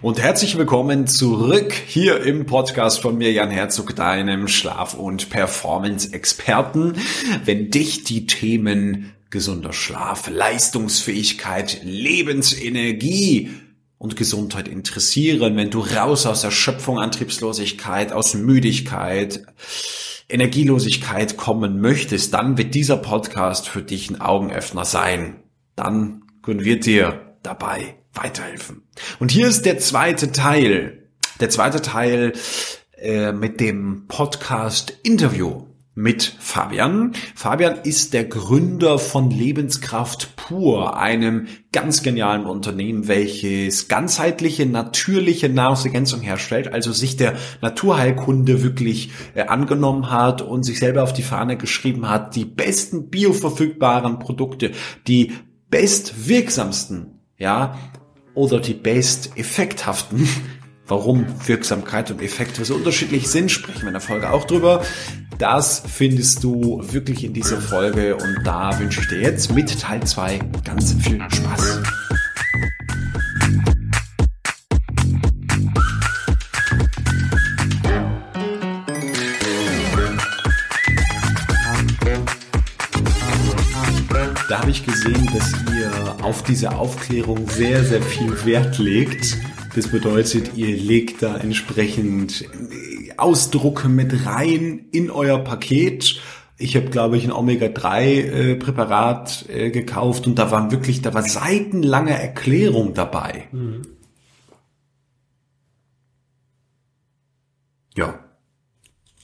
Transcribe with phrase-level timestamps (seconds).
[0.00, 6.94] und herzlich willkommen zurück hier im Podcast von mir, Jan Herzog, deinem Schlaf- und Performance-Experten.
[7.44, 13.50] Wenn dich die Themen gesunder Schlaf, Leistungsfähigkeit, Lebensenergie
[13.98, 19.42] und Gesundheit interessieren, wenn du raus aus Erschöpfung, Antriebslosigkeit, aus Müdigkeit,
[20.28, 25.42] Energielosigkeit kommen möchtest, dann wird dieser Podcast für dich ein Augenöffner sein.
[25.74, 28.82] Dann können wir dir dabei weiterhelfen.
[29.18, 31.08] Und hier ist der zweite Teil.
[31.40, 32.32] Der zweite Teil
[32.96, 35.68] äh, mit dem Podcast Interview
[35.98, 37.12] mit Fabian.
[37.34, 46.20] Fabian ist der Gründer von Lebenskraft pur, einem ganz genialen Unternehmen, welches ganzheitliche, natürliche Nahrungsergänzung
[46.20, 51.56] herstellt, also sich der Naturheilkunde wirklich äh, angenommen hat und sich selber auf die Fahne
[51.56, 54.70] geschrieben hat, die besten bioverfügbaren Produkte,
[55.08, 55.32] die
[55.68, 57.76] bestwirksamsten, ja,
[58.38, 60.28] oder die best effekthaften
[60.88, 64.82] warum Wirksamkeit und Effekte so unterschiedlich sind, sprechen wir in der Folge auch drüber.
[65.38, 70.02] Das findest du wirklich in dieser Folge und da wünsche ich dir jetzt mit Teil
[70.02, 71.82] 2 ganz viel Spaß.
[86.22, 89.38] Auf diese Aufklärung sehr, sehr viel Wert legt
[89.78, 92.44] das bedeutet, ihr legt da entsprechend
[93.16, 96.20] Ausdrucke mit rein in euer Paket.
[96.56, 101.22] Ich habe, glaube ich, ein Omega-3-Präparat äh, äh, gekauft und da waren wirklich, da war
[101.22, 103.44] seitenlange Erklärung dabei.
[103.52, 103.82] Mhm.
[107.94, 108.18] Ja.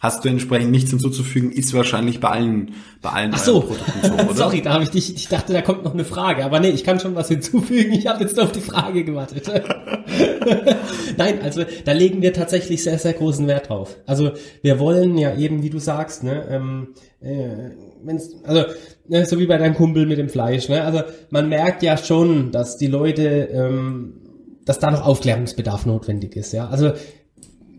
[0.05, 3.62] Hast du entsprechend nichts hinzuzufügen, ist wahrscheinlich bei allen, bei allen Ach so.
[3.62, 4.34] Produkten so, oder?
[4.34, 6.84] Sorry, da habe ich dich, ich dachte, da kommt noch eine Frage, aber nee, ich
[6.84, 7.94] kann schon was hinzufügen.
[7.94, 9.50] Ich habe jetzt nur auf die Frage gewartet.
[11.16, 13.97] Nein, also da legen wir tatsächlich sehr, sehr großen Wert drauf.
[14.05, 16.88] Also wir wollen ja eben, wie du sagst, ne, ähm,
[17.22, 17.70] äh,
[18.03, 18.62] wenn's, also
[19.09, 21.00] ne, so wie bei deinem Kumpel mit dem Fleisch, ne, also
[21.31, 24.20] man merkt ja schon, dass die Leute, ähm,
[24.66, 26.69] dass da noch Aufklärungsbedarf notwendig ist, ja.
[26.69, 26.93] Also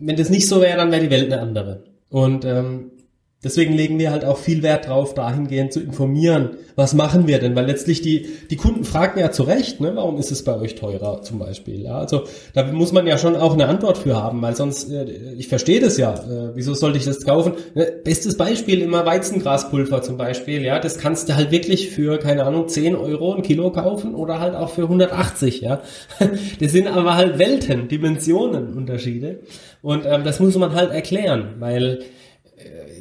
[0.00, 1.84] wenn das nicht so wäre, dann wäre die Welt eine andere.
[2.08, 2.92] Und ähm,
[3.44, 7.54] Deswegen legen wir halt auch viel Wert drauf, dahingehend zu informieren, was machen wir denn?
[7.54, 10.74] Weil letztlich die, die Kunden fragen ja zu Recht, ne, warum ist es bei euch
[10.74, 11.82] teurer zum Beispiel?
[11.82, 12.24] Ja, also
[12.54, 15.80] da muss man ja schon auch eine Antwort für haben, weil sonst, äh, ich verstehe
[15.80, 17.52] das ja, äh, wieso sollte ich das kaufen?
[17.74, 22.44] Ne, bestes Beispiel immer Weizengraspulver zum Beispiel, ja, das kannst du halt wirklich für, keine
[22.44, 25.82] Ahnung, 10 Euro ein Kilo kaufen oder halt auch für 180, ja.
[26.60, 29.40] Das sind aber halt Welten, Dimensionen Unterschiede
[29.82, 32.00] und ähm, das muss man halt erklären, weil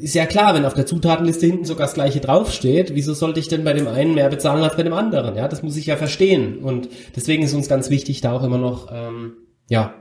[0.01, 3.47] ist ja klar, wenn auf der Zutatenliste hinten sogar das gleiche draufsteht, wieso sollte ich
[3.47, 5.35] denn bei dem einen mehr bezahlen als bei dem anderen?
[5.35, 6.59] Ja, das muss ich ja verstehen.
[6.59, 9.33] Und deswegen ist uns ganz wichtig, da auch immer noch ähm,
[9.69, 9.93] ja,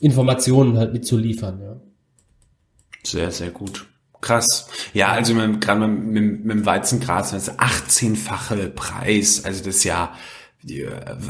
[0.00, 1.60] Informationen halt mitzuliefern.
[1.60, 1.76] Ja.
[3.04, 3.86] Sehr, sehr gut.
[4.20, 4.68] Krass.
[4.92, 10.14] Ja, also gerade mit, mit, mit dem Weizengras, das 18-fache Preis, also das ist ja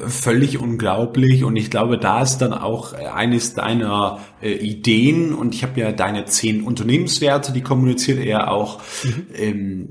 [0.08, 5.62] völlig unglaublich und ich glaube, da ist dann auch eines deiner äh, Ideen und ich
[5.62, 9.26] habe ja deine zehn Unternehmenswerte, die kommuniziert er auch, mhm.
[9.34, 9.88] ähm,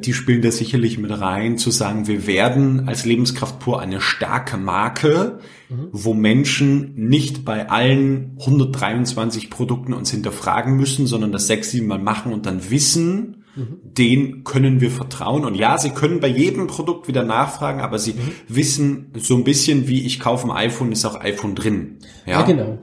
[0.00, 4.56] die spielen da sicherlich mit rein, zu sagen, wir werden als Lebenskraft pur eine starke
[4.56, 5.38] Marke,
[5.68, 5.88] mhm.
[5.92, 12.00] wo Menschen nicht bei allen 123 Produkten uns hinterfragen müssen, sondern das sechs, sieben Mal
[12.00, 13.37] machen und dann wissen,
[13.82, 15.44] den können wir vertrauen.
[15.44, 18.32] Und ja, sie können bei jedem Produkt wieder nachfragen, aber sie mhm.
[18.48, 21.98] wissen so ein bisschen, wie ich kaufe ein iPhone, ist auch iPhone drin.
[22.26, 22.78] Ja, ja genau.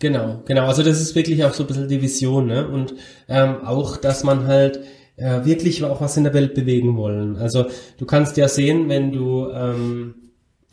[0.00, 0.66] Genau, genau.
[0.66, 2.68] Also das ist wirklich auch so ein bisschen die Vision, ne?
[2.68, 2.94] Und
[3.28, 4.80] ähm, auch, dass man halt
[5.16, 7.36] äh, wirklich auch was in der Welt bewegen wollen.
[7.36, 7.66] Also
[7.98, 10.14] du kannst ja sehen, wenn du ähm,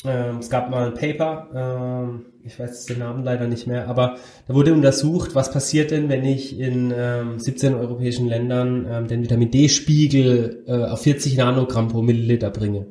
[0.06, 4.16] ähm, es gab mal ein Paper, ähm, ich weiß den Namen leider nicht mehr, aber
[4.48, 9.22] da wurde untersucht, was passiert denn, wenn ich in ähm, 17 europäischen Ländern ähm, den
[9.22, 12.88] Vitamin D-Spiegel äh, auf 40 Nanogramm pro Milliliter bringe.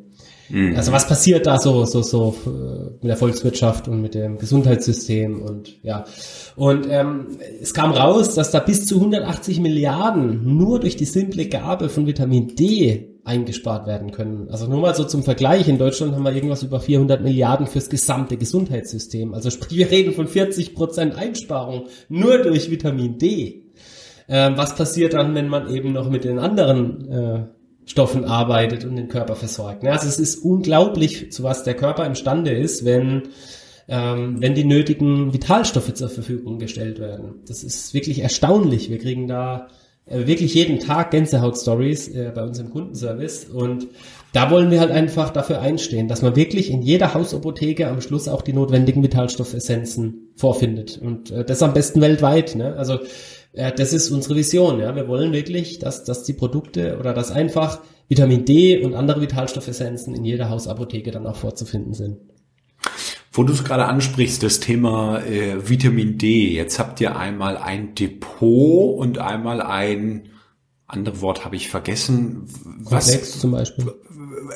[0.50, 0.76] Mhm.
[0.76, 5.42] Also was passiert da so, so, so äh, mit der Volkswirtschaft und mit dem Gesundheitssystem
[5.42, 6.04] und ja.
[6.56, 11.46] Und ähm, es kam raus, dass da bis zu 180 Milliarden nur durch die simple
[11.46, 14.48] Gabe von Vitamin D eingespart werden können.
[14.50, 17.90] Also nur mal so zum Vergleich, in Deutschland haben wir irgendwas über 400 Milliarden fürs
[17.90, 19.34] gesamte Gesundheitssystem.
[19.34, 23.64] Also sprich, wir reden von 40 Prozent Einsparung nur durch Vitamin D.
[24.28, 27.44] Ähm, was passiert dann, wenn man eben noch mit den anderen äh,
[27.84, 29.84] Stoffen arbeitet und den Körper versorgt?
[29.84, 33.28] Also es ist unglaublich, zu was der Körper imstande ist, wenn
[33.90, 37.40] ähm, wenn die nötigen Vitalstoffe zur Verfügung gestellt werden.
[37.48, 38.88] Das ist wirklich erstaunlich.
[38.88, 39.66] Wir kriegen da
[40.06, 43.88] wirklich jeden Tag Gänsehaut-Stories äh, bei uns im Kundenservice und
[44.32, 48.28] da wollen wir halt einfach dafür einstehen, dass man wirklich in jeder Hausapotheke am Schluss
[48.28, 52.54] auch die notwendigen Vitalstoffessenzen vorfindet und äh, das am besten weltweit.
[52.54, 52.76] Ne?
[52.76, 53.00] Also
[53.52, 54.80] äh, das ist unsere Vision.
[54.80, 59.20] Ja, wir wollen wirklich, dass, dass die Produkte oder dass einfach Vitamin D und andere
[59.20, 62.18] Vitalstoffessenzen in jeder Hausapotheke dann auch vorzufinden sind.
[63.32, 66.52] Wo du es gerade ansprichst, das Thema äh, Vitamin D.
[66.52, 70.29] Jetzt habt ihr einmal ein Depot und einmal ein
[70.92, 72.46] andere Wort habe ich vergessen.
[72.80, 73.94] Was, Komplex zum Beispiel.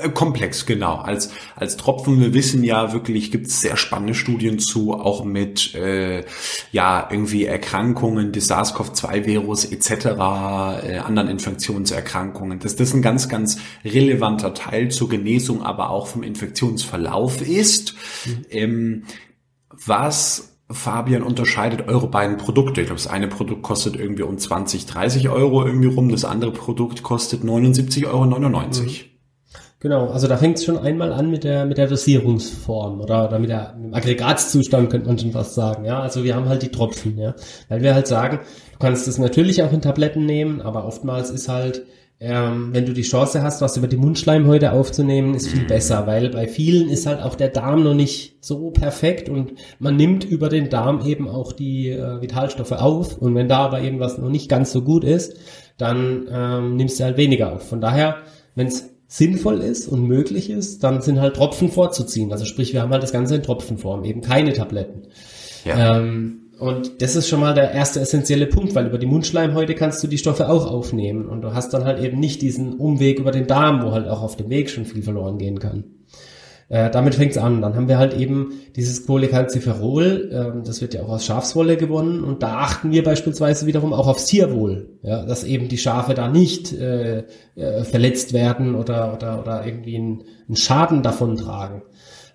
[0.00, 0.96] Äh, komplex, genau.
[0.96, 5.74] Als, als Tropfen, wir wissen ja wirklich, gibt es sehr spannende Studien zu, auch mit
[5.74, 6.24] äh,
[6.72, 14.54] ja irgendwie Erkrankungen des SARS-CoV-2-Virus etc., äh, anderen Infektionserkrankungen, dass das ein ganz, ganz relevanter
[14.54, 17.94] Teil zur Genesung, aber auch vom Infektionsverlauf ist.
[18.26, 18.44] Mhm.
[18.50, 19.02] Ähm,
[19.70, 22.80] was Fabian unterscheidet eure beiden Produkte.
[22.80, 26.52] Ich glaube, das eine Produkt kostet irgendwie um 20, 30 Euro irgendwie rum, das andere
[26.52, 28.24] Produkt kostet 79,99 Euro.
[28.26, 29.14] Mhm.
[29.84, 33.38] Genau, also da fängt es schon einmal an mit der mit der Dosierungsform oder, oder
[33.38, 35.84] mit, der, mit dem Aggregatzustand könnte man schon fast sagen.
[35.84, 37.34] Ja, also wir haben halt die Tropfen, ja,
[37.68, 38.40] weil wir halt sagen,
[38.72, 41.84] du kannst es natürlich auch in Tabletten nehmen, aber oftmals ist halt
[42.26, 46.30] ähm, wenn du die Chance hast, was über die Mundschleimhäute aufzunehmen, ist viel besser, weil
[46.30, 50.48] bei vielen ist halt auch der Darm noch nicht so perfekt und man nimmt über
[50.48, 54.48] den Darm eben auch die äh, Vitalstoffe auf und wenn da aber irgendwas noch nicht
[54.48, 55.36] ganz so gut ist,
[55.76, 57.68] dann ähm, nimmst du halt weniger auf.
[57.68, 58.16] Von daher,
[58.54, 62.32] wenn es sinnvoll ist und möglich ist, dann sind halt Tropfen vorzuziehen.
[62.32, 65.08] Also sprich, wir haben halt das Ganze in Tropfenform, eben keine Tabletten.
[65.66, 65.98] Ja.
[65.98, 70.02] Ähm, und das ist schon mal der erste essentielle Punkt, weil über die Mundschleimhäute kannst
[70.02, 73.32] du die Stoffe auch aufnehmen und du hast dann halt eben nicht diesen Umweg über
[73.32, 75.84] den Darm, wo halt auch auf dem Weg schon viel verloren gehen kann.
[76.68, 77.60] Äh, damit fängt's an.
[77.60, 82.24] Dann haben wir halt eben dieses Cholecalciferol, äh, das wird ja auch aus Schafswolle gewonnen
[82.24, 86.28] und da achten wir beispielsweise wiederum auch aufs Tierwohl, ja, dass eben die Schafe da
[86.28, 87.24] nicht äh,
[87.54, 91.82] äh, verletzt werden oder, oder, oder irgendwie einen, einen Schaden davon tragen.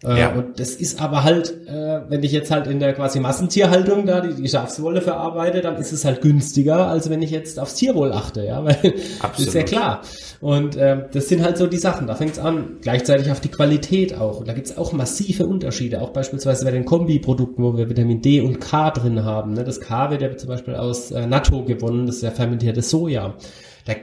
[0.04, 0.31] Äh, ja.
[0.31, 4.22] Und das ist aber halt, äh, wenn ich jetzt halt in der quasi Massentierhaltung da
[4.22, 8.13] die, die Schafswolle verarbeite, dann ist es halt günstiger, als wenn ich jetzt aufs Tierwohl
[8.13, 8.78] achte, ja, weil
[9.19, 9.48] Absolut.
[9.48, 10.01] ist ja klar.
[10.40, 12.78] Und äh, das sind halt so die Sachen, da fängt es an.
[12.81, 14.40] Gleichzeitig auf die Qualität auch.
[14.40, 18.40] Und da gibt's auch massive Unterschiede, auch beispielsweise bei den Kombiprodukten, wo wir Vitamin D
[18.40, 19.54] und K drin haben.
[19.54, 19.66] Ne?
[19.66, 23.36] Das K wird ja zum Beispiel aus äh, Natto gewonnen, das ist ja fermentiertes Soja.
[23.86, 23.96] Da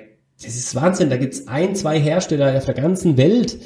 [0.43, 1.09] das ist Wahnsinn.
[1.09, 3.57] Da gibt's ein, zwei Hersteller auf der ganzen Welt,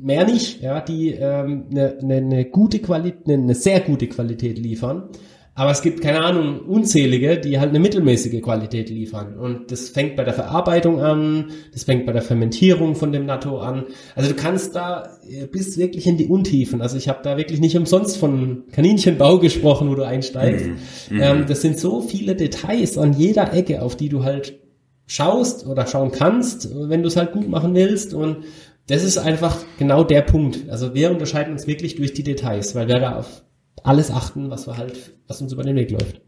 [0.00, 5.10] mehr nicht, ja, die ähm, eine, eine, eine gute Qualität, eine sehr gute Qualität liefern.
[5.58, 9.38] Aber es gibt, keine Ahnung, unzählige, die halt eine mittelmäßige Qualität liefern.
[9.38, 13.58] Und das fängt bei der Verarbeitung an, das fängt bei der Fermentierung von dem Natto
[13.58, 13.84] an.
[14.14, 16.82] Also du kannst da äh, bis wirklich in die Untiefen.
[16.82, 20.68] Also ich habe da wirklich nicht umsonst von Kaninchenbau gesprochen, wo du einsteigst.
[21.10, 21.20] Mhm.
[21.22, 24.60] Ähm, das sind so viele Details an jeder Ecke, auf die du halt
[25.06, 28.12] schaust oder schauen kannst, wenn du es halt gut machen willst.
[28.12, 28.44] Und
[28.86, 30.68] das ist einfach genau der Punkt.
[30.70, 33.42] Also wir unterscheiden uns wirklich durch die Details, weil wir da auf
[33.82, 36.20] alles achten, was wir halt, was uns über den Weg läuft.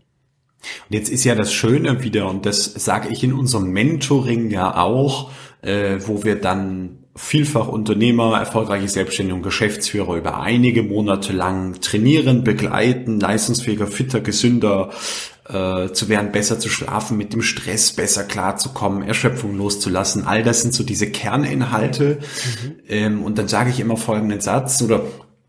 [0.89, 4.77] Und jetzt ist ja das Schöne wieder, und das sage ich in unserem Mentoring ja
[4.77, 5.31] auch,
[5.63, 12.45] äh, wo wir dann vielfach Unternehmer, erfolgreiche Selbstständige und Geschäftsführer über einige Monate lang trainieren,
[12.45, 14.91] begleiten, leistungsfähiger, fitter, gesünder
[15.49, 20.27] äh, zu werden, besser zu schlafen, mit dem Stress besser klarzukommen, Erschöpfung loszulassen.
[20.27, 22.19] All das sind so diese Kerninhalte.
[22.21, 22.75] Mhm.
[22.89, 25.03] Ähm, und dann sage ich immer folgenden Satz oder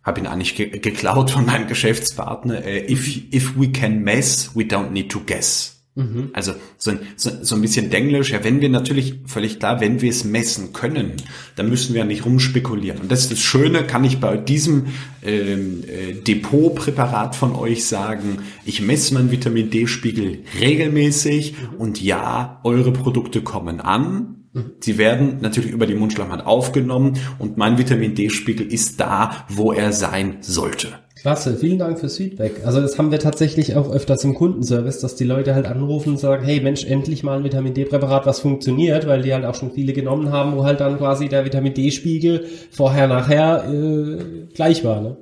[0.04, 2.64] habe ihn eigentlich ge geklaut von meinem Geschäftspartner.
[2.66, 5.79] Äh, if, if we can mess, we don't need to guess.
[6.00, 6.30] Mhm.
[6.32, 10.00] Also so ein, so, so ein bisschen Denglisch, ja, wenn wir natürlich, völlig klar, wenn
[10.00, 11.14] wir es messen können,
[11.58, 13.02] dann müssen wir ja nicht rumspekulieren.
[13.02, 14.88] Und das ist das Schöne, kann ich bei diesem
[15.22, 21.78] ähm, äh, Depotpräparat von euch sagen, ich messe meinen Vitamin D-Spiegel regelmäßig mhm.
[21.78, 24.46] und ja, eure Produkte kommen an.
[24.54, 24.72] Mhm.
[24.80, 29.92] Sie werden natürlich über die Mundschleimhaut aufgenommen und mein Vitamin D-Spiegel ist da, wo er
[29.92, 31.00] sein sollte.
[31.22, 32.62] Klasse, vielen Dank fürs Feedback.
[32.64, 36.20] Also das haben wir tatsächlich auch öfters im Kundenservice, dass die Leute halt anrufen und
[36.20, 39.72] sagen, hey Mensch, endlich mal ein Vitamin D-Präparat, was funktioniert, weil die halt auch schon
[39.72, 45.02] viele genommen haben, wo halt dann quasi der Vitamin D-Spiegel vorher, nachher äh, gleich war.
[45.02, 45.18] Ne?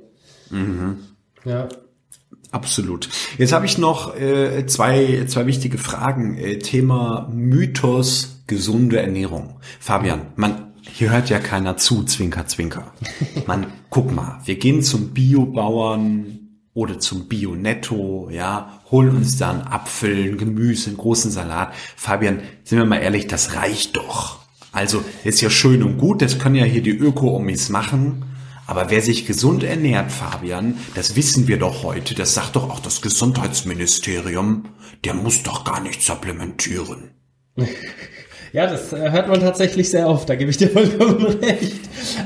[0.50, 0.96] Mhm.
[1.44, 1.68] Ja.
[2.50, 3.08] Absolut.
[3.36, 6.38] Jetzt habe ich noch äh, zwei, zwei wichtige Fragen.
[6.38, 9.60] Äh, Thema Mythos gesunde Ernährung.
[9.80, 12.92] Fabian, man hier hört ja keiner zu, Zwinker, Zwinker.
[13.46, 16.38] Man, guck mal, wir gehen zum Biobauern
[16.74, 21.72] oder zum Bio-Netto, ja, holen uns dann Apfel, Gemüse, einen großen Salat.
[21.96, 24.38] Fabian, sind wir mal ehrlich, das reicht doch.
[24.70, 28.24] Also, ist ja schön und gut, das können ja hier die Öko-Omis machen.
[28.66, 32.80] Aber wer sich gesund ernährt, Fabian, das wissen wir doch heute, das sagt doch auch
[32.80, 34.66] das Gesundheitsministerium,
[35.04, 37.10] der muss doch gar nicht supplementieren.
[38.52, 41.80] Ja, das äh, hört man tatsächlich sehr oft, da gebe ich dir vollkommen recht.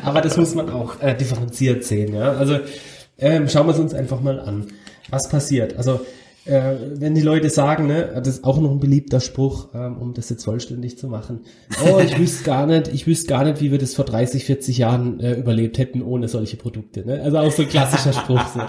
[0.04, 2.32] Aber das muss man auch äh, differenziert sehen, ja.
[2.32, 2.58] Also
[3.18, 4.68] ähm, schauen wir es uns einfach mal an.
[5.10, 5.76] Was passiert?
[5.76, 6.00] Also
[6.44, 10.12] äh, wenn die Leute sagen, ne, das ist auch noch ein beliebter Spruch, ähm, um
[10.12, 11.40] das jetzt vollständig zu machen.
[11.86, 14.78] Oh, ich wüsste gar nicht, ich wüsste gar nicht, wie wir das vor 30, 40
[14.78, 17.06] Jahren äh, überlebt hätten ohne solche Produkte.
[17.06, 17.20] Ne?
[17.22, 18.44] Also auch so ein klassischer Spruch.
[18.48, 18.60] So.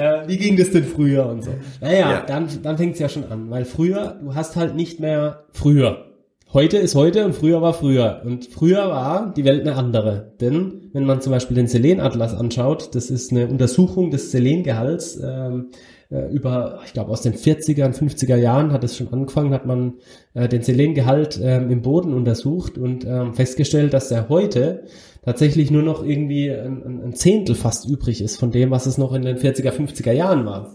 [0.00, 1.50] Äh, wie ging das denn früher und so?
[1.80, 2.20] Naja, ja.
[2.22, 6.09] dann, dann fängt es ja schon an, weil früher, du hast halt nicht mehr früher.
[6.52, 8.22] Heute ist heute und früher war früher.
[8.24, 10.32] Und früher war die Welt eine andere.
[10.40, 15.70] Denn wenn man zum Beispiel den Selenatlas anschaut, das ist eine Untersuchung des Selengehalts ähm,
[16.10, 19.64] äh, über, ich glaube aus den 40er und 50er Jahren hat es schon angefangen, hat
[19.64, 19.94] man
[20.34, 24.86] äh, den Selengehalt ähm, im Boden untersucht und ähm, festgestellt, dass er heute
[25.24, 29.12] tatsächlich nur noch irgendwie ein, ein Zehntel fast übrig ist von dem, was es noch
[29.12, 30.74] in den 40er, 50er Jahren war.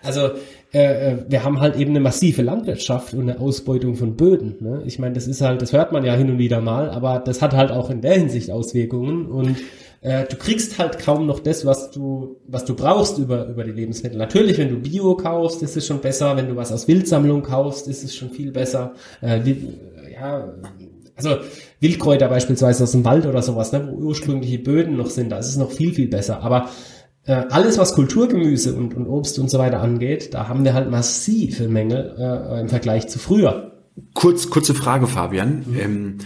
[0.00, 0.30] Also
[0.72, 4.56] äh, äh, wir haben halt eben eine massive Landwirtschaft und eine Ausbeutung von Böden.
[4.60, 4.82] Ne?
[4.84, 7.40] Ich meine, das ist halt, das hört man ja hin und wieder mal, aber das
[7.40, 9.56] hat halt auch in der Hinsicht Auswirkungen und
[10.00, 13.72] äh, du kriegst halt kaum noch das, was du, was du brauchst über, über die
[13.72, 14.18] Lebensmittel.
[14.18, 16.36] Natürlich, wenn du Bio kaufst, ist es schon besser.
[16.36, 18.92] Wenn du was aus Wildsammlung kaufst, ist es schon viel besser.
[19.20, 19.68] Äh, wie,
[20.12, 20.52] ja,
[21.16, 21.36] also
[21.80, 25.48] Wildkräuter beispielsweise aus dem Wald oder sowas, ne, wo ursprüngliche Böden noch sind, da ist
[25.48, 26.42] es noch viel, viel besser.
[26.42, 26.68] Aber
[27.28, 30.90] äh, alles, was Kulturgemüse und, und Obst und so weiter angeht, da haben wir halt
[30.90, 33.72] massive Mängel äh, im Vergleich zu früher.
[34.14, 35.64] Kurz, kurze Frage, Fabian.
[35.66, 35.78] Mhm.
[35.78, 36.18] Ähm,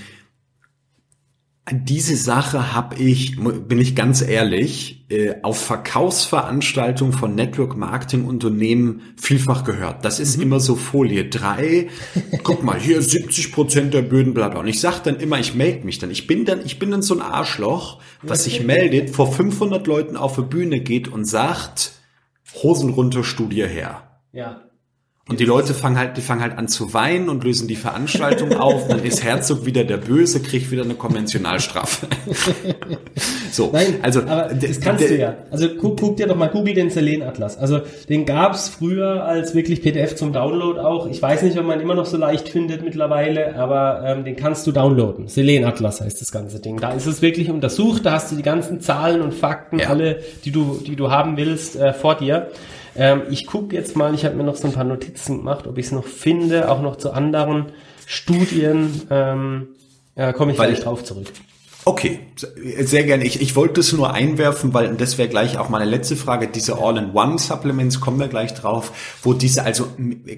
[1.70, 9.02] diese Sache habe ich, bin ich ganz ehrlich, äh, auf Verkaufsveranstaltungen von Network Marketing Unternehmen
[9.16, 10.04] vielfach gehört.
[10.04, 10.42] Das ist mhm.
[10.42, 11.88] immer so Folie 3.
[12.42, 14.58] Guck mal, hier 70 Prozent der Böden, bla bla.
[14.58, 16.10] Und ich sag dann immer, ich melde mich dann.
[16.10, 20.16] Ich bin dann, ich bin dann so ein Arschloch, was sich meldet, vor 500 Leuten
[20.16, 21.92] auf die Bühne geht und sagt,
[22.60, 24.20] Hosen runter, Studie her.
[24.32, 24.62] Ja.
[25.28, 28.54] Und die Leute fangen halt, die fangen halt an zu weinen und lösen die Veranstaltung
[28.58, 28.88] auf.
[28.88, 32.08] Dann ist Herzog wieder der Böse, kriegt wieder eine Konventionalstrafe.
[33.52, 35.36] so, Nein, also aber das kannst du ja.
[35.52, 37.56] Also guck, guck dir doch mal, google den Selen-Atlas.
[37.56, 41.06] Also den gab's früher als wirklich PDF zum Download auch.
[41.06, 44.66] Ich weiß nicht, ob man immer noch so leicht findet mittlerweile, aber ähm, den kannst
[44.66, 45.28] du downloaden.
[45.28, 46.80] Selen-Atlas heißt das ganze Ding.
[46.80, 48.04] Da ist es wirklich untersucht.
[48.04, 49.88] Da hast du die ganzen Zahlen und Fakten, ja.
[49.88, 52.48] alle, die du, die du haben willst, äh, vor dir.
[52.94, 55.78] Ähm, ich gucke jetzt mal, ich habe mir noch so ein paar Notizen gemacht, ob
[55.78, 57.72] ich es noch finde, auch noch zu anderen
[58.06, 59.02] Studien.
[59.10, 59.68] Ähm,
[60.14, 61.28] äh, komme ich Weil, gleich drauf zurück.
[61.84, 63.24] Okay, sehr gerne.
[63.24, 66.46] Ich, ich wollte es nur einwerfen, weil das wäre gleich auch meine letzte Frage.
[66.46, 68.92] Diese All-in-One-Supplements kommen wir gleich drauf,
[69.24, 69.88] wo diese also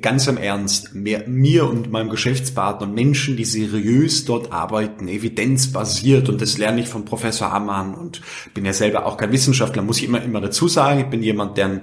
[0.01, 6.31] ganz im Ernst mir, mir und meinem Geschäftspartner und Menschen, die seriös dort arbeiten, evidenzbasiert
[6.31, 8.23] und das lerne ich von Professor Ammann und
[8.55, 11.01] bin ja selber auch kein Wissenschaftler, muss ich immer immer dazu sagen.
[11.01, 11.81] Ich bin jemand, der äh,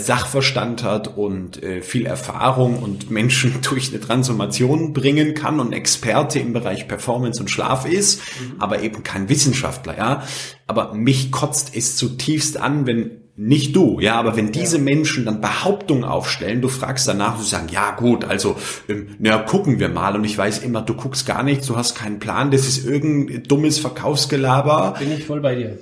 [0.00, 6.38] Sachverstand hat und äh, viel Erfahrung und Menschen durch eine Transformation bringen kann und Experte
[6.38, 8.54] im Bereich Performance und Schlaf ist, mhm.
[8.58, 10.22] aber eben kein Wissenschaftler, ja.
[10.66, 14.82] Aber mich kotzt es zutiefst an, wenn nicht du, ja, aber wenn diese ja.
[14.82, 18.56] Menschen dann Behauptungen aufstellen, du fragst danach, du sagen, ja gut, also,
[18.88, 21.94] ähm, na gucken wir mal und ich weiß immer, du guckst gar nichts, du hast
[21.94, 24.94] keinen Plan, das ist irgendein dummes Verkaufsgelaber.
[24.98, 25.78] Bin ich voll bei dir.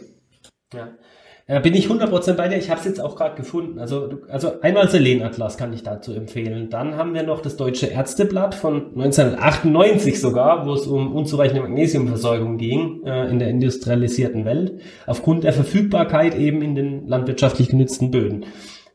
[0.73, 0.91] Ja.
[1.51, 2.59] Äh, bin ich 100% bei dir.
[2.59, 3.81] Ich habe es jetzt auch gerade gefunden.
[3.81, 6.71] Also, also einmal Selenatlas kann ich dazu empfehlen.
[6.71, 12.57] Dann haben wir noch das Deutsche Ärzteblatt von 1998 sogar, wo es um unzureichende Magnesiumversorgung
[12.57, 14.75] ging äh, in der industrialisierten Welt,
[15.09, 18.45] aufgrund der Verfügbarkeit eben in den landwirtschaftlich genutzten Böden.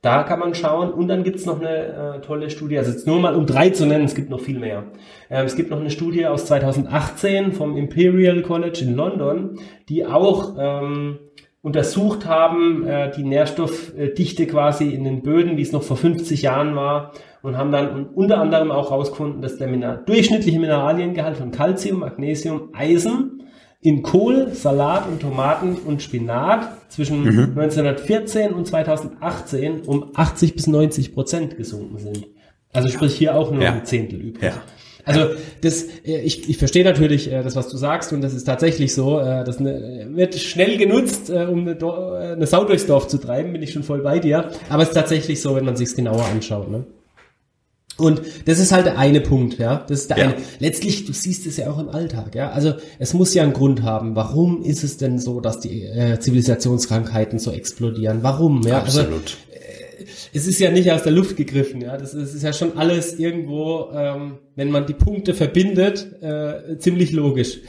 [0.01, 0.93] Da kann man schauen.
[0.93, 3.85] Und dann gibt's noch eine äh, tolle Studie, also jetzt nur mal um drei zu
[3.85, 4.85] nennen, es gibt noch viel mehr.
[5.29, 9.59] Ähm, es gibt noch eine Studie aus 2018 vom Imperial College in London,
[9.89, 11.17] die auch ähm,
[11.65, 16.75] untersucht haben, äh, die Nährstoffdichte quasi in den Böden, wie es noch vor 50 Jahren
[16.75, 22.01] war, und haben dann unter anderem auch herausgefunden, dass der Mineral durchschnittliche Mineraliengehalt von Calcium,
[22.01, 23.43] Magnesium, Eisen
[23.81, 27.59] in Kohl, Salat und Tomaten und Spinat zwischen mhm.
[27.59, 32.27] 1914 und 2018 um 80 bis 90 Prozent gesunken sind.
[32.73, 33.71] Also sprich hier auch nur ja.
[33.71, 34.43] ein Zehntel übrig.
[34.43, 34.61] Ja.
[35.05, 38.45] Also das, äh, ich, ich verstehe natürlich äh, das, was du sagst und das ist
[38.45, 39.19] tatsächlich so.
[39.19, 43.61] Äh, das ne, wird schnell genutzt, um eine, eine Sau durchs Dorf zu treiben, bin
[43.61, 44.51] ich schon voll bei dir.
[44.69, 46.69] Aber es ist tatsächlich so, wenn man sich's genauer anschaut.
[46.69, 46.85] Ne?
[47.97, 49.85] Und das ist halt der eine Punkt, ja.
[49.87, 50.23] Das ist der ja.
[50.25, 50.35] eine.
[50.59, 52.49] Letztlich, du siehst es ja auch im Alltag, ja.
[52.49, 54.15] Also es muss ja einen Grund haben.
[54.15, 58.19] Warum ist es denn so, dass die äh, Zivilisationskrankheiten so explodieren?
[58.21, 58.63] Warum?
[58.63, 59.21] Ja, also, Absolut.
[59.21, 59.37] Also,
[60.33, 61.97] es ist ja nicht aus der Luft gegriffen, ja.
[61.97, 67.11] Das ist, ist ja schon alles irgendwo, ähm, wenn man die Punkte verbindet, äh, ziemlich
[67.11, 67.59] logisch.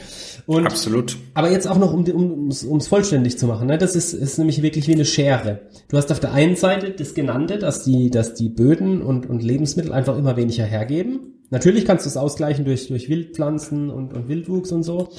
[0.45, 1.17] Und, Absolut.
[1.33, 3.77] Aber jetzt auch noch, um es um, vollständig zu machen, ne?
[3.77, 5.59] das ist, ist nämlich wirklich wie eine Schere.
[5.89, 9.43] Du hast auf der einen Seite das genannte, dass die, dass die Böden und, und
[9.43, 11.33] Lebensmittel einfach immer weniger hergeben.
[11.49, 15.09] Natürlich kannst du es ausgleichen durch, durch Wildpflanzen und, und Wildwuchs und so.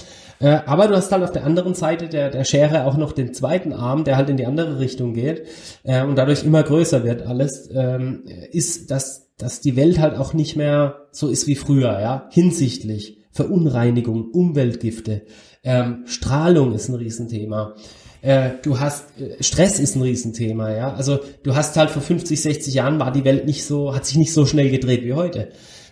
[0.40, 3.34] Äh, aber du hast halt auf der anderen Seite der, der Schere auch noch den
[3.34, 5.46] zweiten Arm, der halt in die andere Richtung geht
[5.82, 10.34] äh, und dadurch immer größer wird alles, ähm, ist, dass, dass die Welt halt auch
[10.34, 15.22] nicht mehr so ist wie früher, ja, hinsichtlich Verunreinigung, Umweltgifte,
[15.64, 17.74] ähm, Strahlung ist ein Riesenthema.
[18.20, 20.92] Äh, du hast äh, Stress ist ein Riesenthema, ja.
[20.94, 24.16] Also du hast halt vor 50, 60 Jahren war die Welt nicht so, hat sich
[24.16, 25.50] nicht so schnell gedreht wie heute.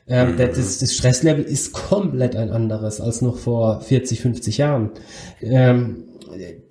[0.09, 0.37] Ähm, mhm.
[0.37, 4.91] das, das Stresslevel ist komplett ein anderes als noch vor 40, 50 Jahren.
[5.41, 6.05] Ähm,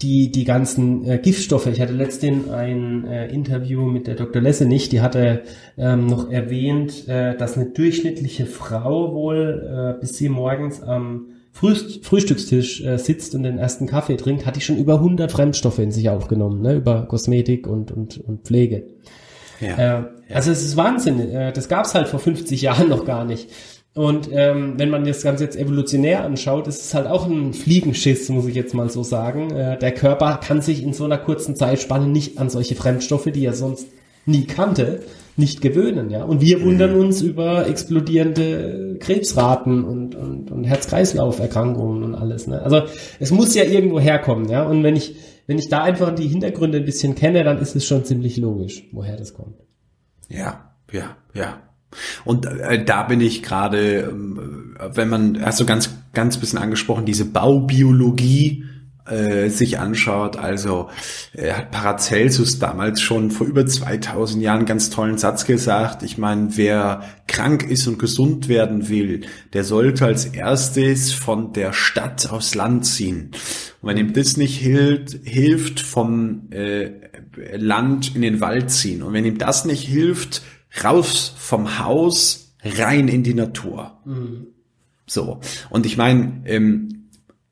[0.01, 4.41] die, die ganzen äh, Giftstoffe, ich hatte letztens ein äh, Interview mit der Dr.
[4.41, 5.41] Lessenich, die hatte
[5.77, 12.05] ähm, noch erwähnt, äh, dass eine durchschnittliche Frau wohl, äh, bis sie morgens am Frühst
[12.05, 15.91] Frühstückstisch äh, sitzt und den ersten Kaffee trinkt, hat die schon über 100 Fremdstoffe in
[15.91, 18.83] sich aufgenommen, ne, über Kosmetik und, und, und Pflege.
[19.59, 20.03] Ja, äh.
[20.33, 21.19] Also es ist Wahnsinn.
[21.19, 23.49] Äh, das gab's halt vor 50 Jahren noch gar nicht.
[23.95, 28.27] Und ähm, wenn man das Ganze jetzt evolutionär anschaut, ist es halt auch ein Fliegenschiss,
[28.27, 29.51] muss ich jetzt mal so sagen.
[29.51, 33.45] Äh, der Körper kann sich in so einer kurzen Zeitspanne nicht an solche Fremdstoffe, die
[33.45, 33.87] er sonst
[34.25, 35.03] nie kannte,
[35.37, 36.23] nicht gewöhnen, ja.
[36.23, 36.99] Und wir wundern mhm.
[36.99, 42.47] uns über explodierende Krebsraten und, und, und Herz-Kreislauf-Erkrankungen und alles.
[42.47, 42.61] Ne?
[42.61, 42.83] Also
[43.19, 44.63] es muss ja irgendwo herkommen, ja.
[44.63, 45.15] Und wenn ich
[45.47, 48.83] wenn ich da einfach die Hintergründe ein bisschen kenne, dann ist es schon ziemlich logisch,
[48.91, 49.55] woher das kommt.
[50.29, 51.61] Ja, ja, ja.
[52.25, 54.09] Und äh, da bin ich gerade, äh,
[54.95, 58.65] wenn man, hast du ganz, ganz bisschen angesprochen, diese Baubiologie,
[59.07, 60.89] äh, sich anschaut, also
[61.33, 66.03] äh, hat Paracelsus damals schon vor über 2000 Jahren einen ganz tollen Satz gesagt.
[66.03, 69.21] Ich meine, wer krank ist und gesund werden will,
[69.53, 73.31] der sollte als erstes von der Stadt aufs Land ziehen.
[73.81, 76.91] Und wenn ihm das nicht hilft, hilft vom äh,
[77.55, 79.03] Land in den Wald ziehen.
[79.03, 80.41] Und wenn ihm das nicht hilft,
[80.83, 83.99] raus vom Haus rein in die Natur.
[84.05, 84.47] Mhm.
[85.05, 85.39] So.
[85.69, 87.04] Und ich meine, ähm,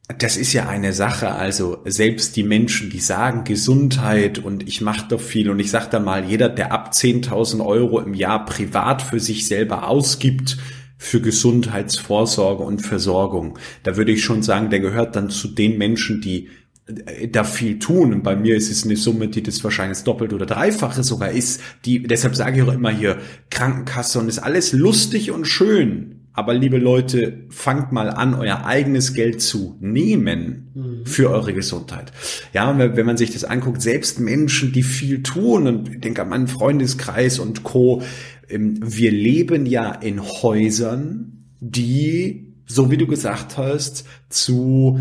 [0.07, 5.07] das ist ja eine Sache, also selbst die Menschen, die sagen Gesundheit und ich mache
[5.07, 9.01] doch viel und ich sage da mal, jeder, der ab 10.000 Euro im Jahr privat
[9.01, 10.57] für sich selber ausgibt,
[10.97, 16.21] für Gesundheitsvorsorge und Versorgung, da würde ich schon sagen, der gehört dann zu den Menschen,
[16.21, 16.49] die
[16.85, 18.13] äh, da viel tun.
[18.13, 21.61] Und bei mir ist es eine Summe, die das wahrscheinlich Doppelt- oder Dreifache sogar ist.
[21.85, 23.17] Die, deshalb sage ich auch immer hier,
[23.49, 26.22] Krankenkasse und ist alles lustig und schön.
[26.33, 31.05] Aber liebe Leute, fangt mal an, euer eigenes Geld zu nehmen mhm.
[31.05, 32.11] für eure Gesundheit.
[32.53, 36.29] Ja, wenn man sich das anguckt, selbst Menschen, die viel tun, und ich denke an
[36.29, 38.01] meinen Freundeskreis und Co.,
[38.49, 44.99] ähm, wir leben ja in Häusern, die, so wie du gesagt hast, zu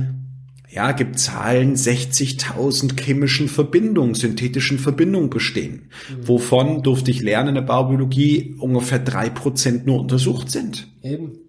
[0.72, 6.28] ja, gibt Zahlen 60.000 chemischen Verbindungen, synthetischen Verbindungen bestehen, mhm.
[6.28, 10.88] wovon durfte ich lernen in der Baubiologie ungefähr drei Prozent nur untersucht sind.
[11.02, 11.41] Eben.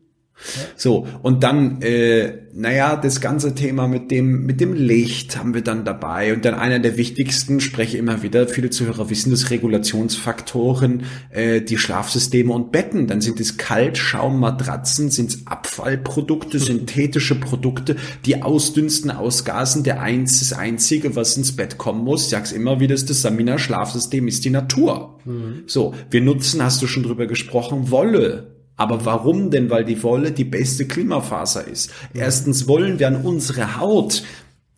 [0.75, 5.61] So, und dann, äh, naja, das ganze Thema mit dem, mit dem Licht haben wir
[5.61, 6.33] dann dabei.
[6.33, 11.77] Und dann einer der wichtigsten, spreche immer wieder, viele Zuhörer wissen das, Regulationsfaktoren, äh, die
[11.77, 13.07] Schlafsysteme und Betten.
[13.07, 19.83] Dann sind es Kaltschaummatratzen, sind es Abfallprodukte, synthetische Produkte, die ausdünsten, ausgasen.
[19.83, 23.21] Der eins, das Einzige, was ins Bett kommen muss, ich sag's immer wieder, ist das
[23.21, 25.19] Samina Schlafsystem, ist die Natur.
[25.25, 25.63] Mhm.
[25.67, 29.69] So, wir nutzen, hast du schon drüber gesprochen, Wolle aber warum denn?
[29.69, 31.91] Weil die Wolle die beste Klimafaser ist.
[32.13, 34.23] Erstens wollen wir an unsere Haut,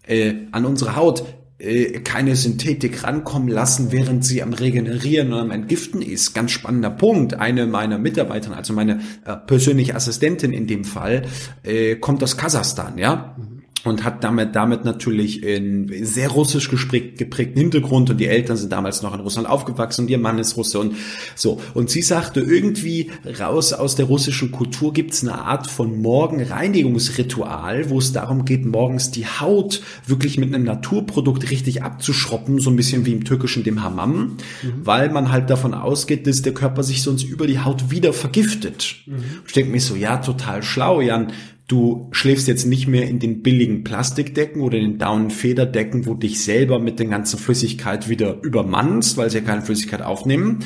[0.06, 1.24] äh, an unsere Haut
[1.58, 6.34] äh, keine Synthetik rankommen lassen, während sie am Regenerieren und am Entgiften ist.
[6.34, 7.36] Ganz spannender Punkt.
[7.36, 11.24] Eine meiner Mitarbeiterinnen, also meine äh, persönliche Assistentin in dem Fall,
[11.64, 13.36] äh, kommt aus Kasachstan, ja.
[13.38, 13.55] Mhm
[13.86, 19.02] und hat damit, damit natürlich einen sehr russisch geprägten Hintergrund und die Eltern sind damals
[19.04, 20.96] noch in Russland aufgewachsen und ihr Mann ist Russe und
[21.36, 21.62] so.
[21.74, 28.00] Und sie sagte, irgendwie raus aus der russischen Kultur gibt's eine Art von Morgenreinigungsritual, wo
[28.00, 33.06] es darum geht, morgens die Haut wirklich mit einem Naturprodukt richtig abzuschroppen, so ein bisschen
[33.06, 34.38] wie im Türkischen dem Hammam, mhm.
[34.84, 38.96] weil man halt davon ausgeht, dass der Körper sich sonst über die Haut wieder vergiftet.
[39.06, 39.24] Mhm.
[39.46, 41.32] Ich denke mir so, ja, total schlau, Jan
[41.68, 46.44] Du schläfst jetzt nicht mehr in den billigen Plastikdecken oder in den Daunenfederdecken, wo dich
[46.44, 50.60] selber mit der ganzen Flüssigkeit wieder übermannst, weil sie ja keine Flüssigkeit aufnehmen,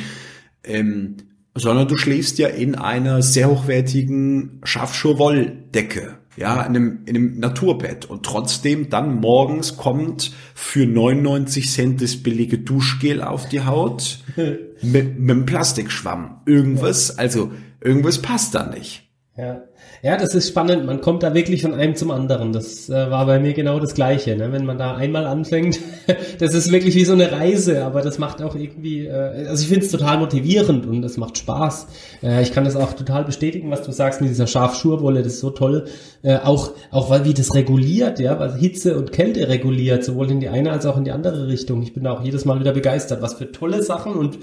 [0.66, 1.16] ähm,
[1.56, 8.06] sondern du schläfst ja in einer sehr hochwertigen Schafschurwolldecke, ja, in einem, in einem Naturbett
[8.06, 14.78] und trotzdem dann morgens kommt für 99 Cent das billige Duschgel auf die Haut mit,
[14.82, 16.42] mit einem Plastikschwamm.
[16.46, 19.10] Irgendwas, also irgendwas passt da nicht.
[19.38, 19.64] Ja.
[20.02, 20.86] Ja, das ist spannend.
[20.86, 22.54] Man kommt da wirklich von einem zum anderen.
[22.54, 24.36] Das äh, war bei mir genau das Gleiche.
[24.36, 24.52] Ne?
[24.52, 25.80] Wenn man da einmal anfängt,
[26.40, 29.68] das ist wirklich wie so eine Reise, aber das macht auch irgendwie, äh, also ich
[29.68, 31.88] finde es total motivierend und es macht Spaß.
[32.24, 35.42] Äh, ich kann das auch total bestätigen, was du sagst mit dieser Schafschurwolle, das ist
[35.42, 35.86] so toll.
[36.22, 40.40] Äh, auch, auch weil wie das reguliert, ja, weil Hitze und Kälte reguliert, sowohl in
[40.40, 41.82] die eine als auch in die andere Richtung.
[41.82, 44.38] Ich bin da auch jedes Mal wieder begeistert, was für tolle Sachen und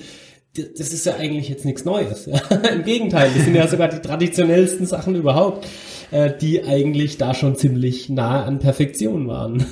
[0.57, 2.29] das ist ja eigentlich jetzt nichts Neues.
[2.75, 5.67] Im Gegenteil, das sind ja sogar die traditionellsten Sachen überhaupt,
[6.11, 9.67] äh, die eigentlich da schon ziemlich nah an Perfektion waren.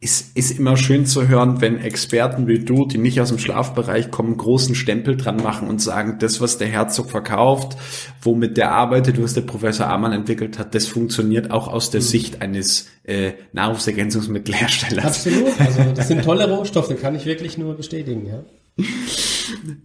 [0.00, 4.10] Ist, ist immer schön zu hören, wenn Experten wie du, die nicht aus dem Schlafbereich
[4.10, 7.76] kommen, großen Stempel dran machen und sagen, das, was der Herzog verkauft,
[8.20, 12.06] womit der arbeitet, was der Professor Amann entwickelt hat, das funktioniert auch aus der mhm.
[12.06, 15.04] Sicht eines äh, Nahrungsergänzungsmittelherstellers.
[15.04, 18.42] Absolut, also das sind tolle Rohstoffe, kann ich wirklich nur bestätigen, ja.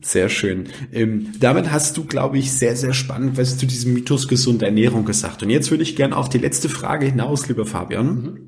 [0.01, 0.69] Sehr schön.
[0.91, 5.05] Ähm, damit hast du, glaube ich, sehr, sehr spannend was zu diesem Mythos gesunde Ernährung
[5.05, 5.43] gesagt.
[5.43, 8.07] Und jetzt würde ich gerne auf die letzte Frage hinaus, lieber Fabian.
[8.07, 8.39] Mhm.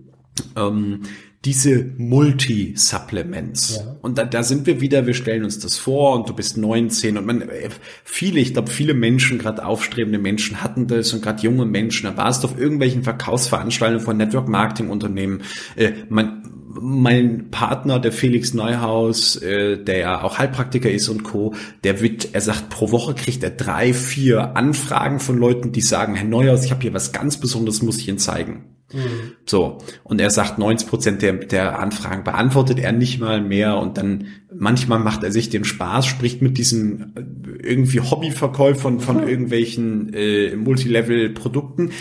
[0.55, 1.01] Ähm,
[1.45, 3.77] diese Multi-Supplements.
[3.77, 3.95] Ja.
[4.01, 7.17] Und da, da sind wir wieder, wir stellen uns das vor und du bist 19
[7.17, 7.69] und man, äh,
[8.03, 12.17] viele, ich glaube, viele Menschen, gerade aufstrebende Menschen hatten das und gerade junge Menschen, da
[12.17, 15.43] warst du auf irgendwelchen Verkaufsveranstaltungen von Network Marketing Unternehmen,
[15.77, 21.55] äh, man, mein Partner, der Felix Neuhaus, äh, der ja auch Heilpraktiker ist und Co.,
[21.83, 26.15] der wird, er sagt, pro Woche kriegt er drei, vier Anfragen von Leuten, die sagen,
[26.15, 28.65] Herr Neuhaus, ich habe hier was ganz Besonderes, muss ich Ihnen zeigen.
[28.93, 29.33] Mhm.
[29.45, 29.79] So.
[30.03, 34.25] Und er sagt, 90 Prozent der, der Anfragen beantwortet er nicht mal mehr und dann
[34.53, 40.55] manchmal macht er sich den Spaß, spricht mit diesen äh, irgendwie Hobbyverkäufern von irgendwelchen äh,
[40.55, 41.91] Multilevel-Produkten,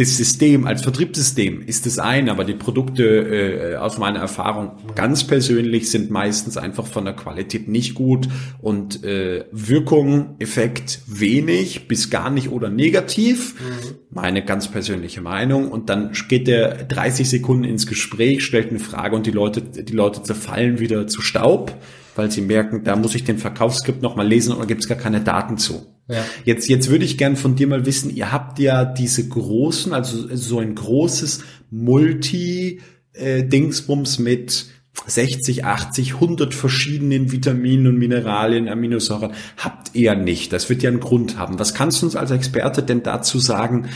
[0.00, 5.24] das System als Vertriebssystem ist das eine, aber die Produkte äh, aus meiner Erfahrung ganz
[5.24, 8.26] persönlich sind meistens einfach von der Qualität nicht gut
[8.62, 13.60] und äh, Wirkung, Effekt wenig bis gar nicht oder negativ.
[13.60, 13.94] Mhm.
[14.08, 15.68] Meine ganz persönliche Meinung.
[15.68, 19.92] Und dann geht der 30 Sekunden ins Gespräch, stellt eine Frage und die Leute, die
[19.92, 21.74] Leute zerfallen wieder zu Staub,
[22.16, 25.20] weil sie merken, da muss ich den Verkaufsskript nochmal lesen oder gibt es gar keine
[25.20, 25.86] Daten zu.
[26.10, 26.24] Ja.
[26.44, 30.34] Jetzt, jetzt würde ich gern von dir mal wissen, ihr habt ja diese großen, also
[30.34, 34.66] so ein großes Multi-Dingsbums mit
[35.06, 40.52] 60, 80, 100 verschiedenen Vitaminen und Mineralien, Aminosäuren habt ihr nicht.
[40.52, 41.58] Das wird ja einen Grund haben.
[41.58, 43.88] Was kannst du uns als Experte denn dazu sagen,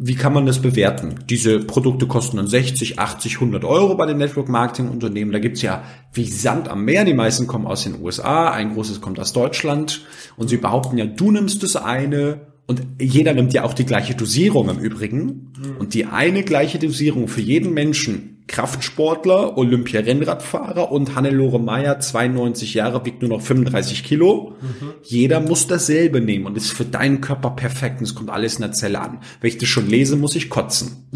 [0.00, 1.16] wie kann man das bewerten?
[1.28, 5.32] Diese Produkte kosten dann 60, 80, 100 Euro bei den Network Marketing Unternehmen.
[5.32, 5.82] Da gibt's ja
[6.12, 7.04] wie Sand am Meer.
[7.04, 10.04] Die meisten kommen aus den USA, ein großes kommt aus Deutschland.
[10.36, 14.14] Und sie behaupten ja, du nimmst das eine und jeder nimmt ja auch die gleiche
[14.14, 15.52] Dosierung im Übrigen.
[15.58, 15.76] Mhm.
[15.80, 23.04] Und die eine gleiche Dosierung für jeden Menschen Kraftsportler, Olympia-Rennradfahrer und Hannelore Meyer, 92 Jahre,
[23.04, 24.54] wiegt nur noch 35 Kilo.
[24.60, 24.94] Mhm.
[25.04, 28.62] Jeder muss dasselbe nehmen und ist für deinen Körper perfekt und es kommt alles in
[28.62, 29.20] der Zelle an.
[29.40, 31.08] Wenn ich das schon lese, muss ich kotzen.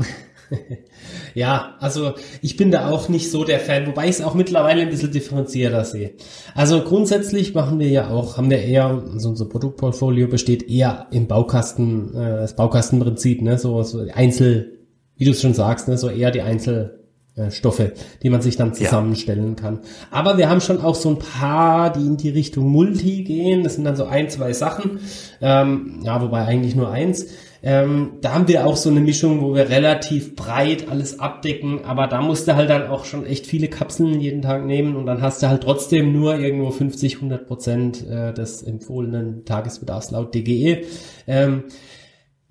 [1.35, 4.83] ja, also ich bin da auch nicht so der Fan, wobei ich es auch mittlerweile
[4.83, 6.13] ein bisschen differenzierter sehe.
[6.55, 11.27] Also grundsätzlich machen wir ja auch, haben wir eher, also unser Produktportfolio besteht eher im
[11.27, 14.79] Baukasten, äh, das Baukastenprinzip, ne, so, so Einzel,
[15.17, 17.02] wie du es schon sagst, ne, so eher die Einzel
[17.51, 17.93] Stoffe,
[18.23, 19.63] die man sich dann zusammenstellen ja.
[19.63, 19.81] kann.
[20.11, 23.65] Aber wir haben schon auch so ein paar, die in die Richtung Multi gehen.
[23.65, 25.01] Das sind dann so ein, zwei Sachen.
[25.41, 27.27] Ähm, ja, wobei eigentlich nur eins.
[27.65, 32.09] Ähm, da haben wir auch so eine Mischung, wo wir relativ breit alles abdecken, aber
[32.09, 35.23] da musst du halt dann auch schon echt viele Kapseln jeden Tag nehmen und dann
[35.23, 40.85] hast du halt trotzdem nur irgendwo 50, 100 Prozent äh, des empfohlenen Tagesbedarfs laut DGE.
[41.29, 41.65] Ähm,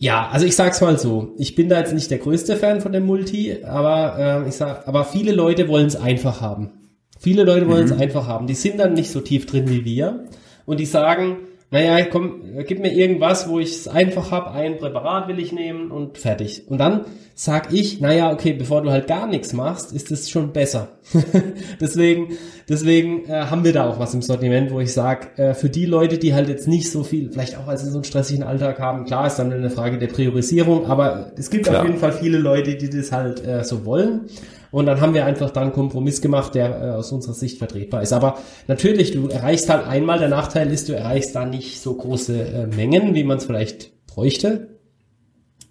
[0.02, 1.36] ja, also ich sag's mal so.
[1.38, 4.88] Ich bin da jetzt nicht der größte Fan von dem Multi, aber äh, ich sag,
[4.88, 6.72] aber viele Leute wollen es einfach haben.
[7.20, 8.02] Viele Leute wollen es mhm.
[8.02, 8.48] einfach haben.
[8.48, 10.26] Die sind dann nicht so tief drin wie wir
[10.66, 11.38] und die sagen,
[11.72, 15.90] naja, komm, gib mir irgendwas, wo ich es einfach hab, ein Präparat will ich nehmen
[15.90, 16.64] und fertig.
[16.68, 20.52] Und dann sag ich, naja, okay, bevor du halt gar nichts machst, ist es schon
[20.52, 20.90] besser.
[21.80, 25.70] deswegen deswegen äh, haben wir da auch was im Sortiment, wo ich sag, äh, für
[25.70, 28.44] die Leute, die halt jetzt nicht so viel, vielleicht auch als sie so einen stressigen
[28.44, 31.82] Alltag haben, klar ist dann eine Frage der Priorisierung, aber es gibt klar.
[31.82, 34.30] auf jeden Fall viele Leute, die das halt äh, so wollen.
[34.72, 38.02] Und dann haben wir einfach dann einen Kompromiss gemacht, der äh, aus unserer Sicht vertretbar
[38.02, 38.14] ist.
[38.14, 42.42] Aber natürlich, du erreichst halt einmal, der Nachteil ist, du erreichst da nicht so große
[42.42, 44.80] äh, Mengen, wie man es vielleicht bräuchte.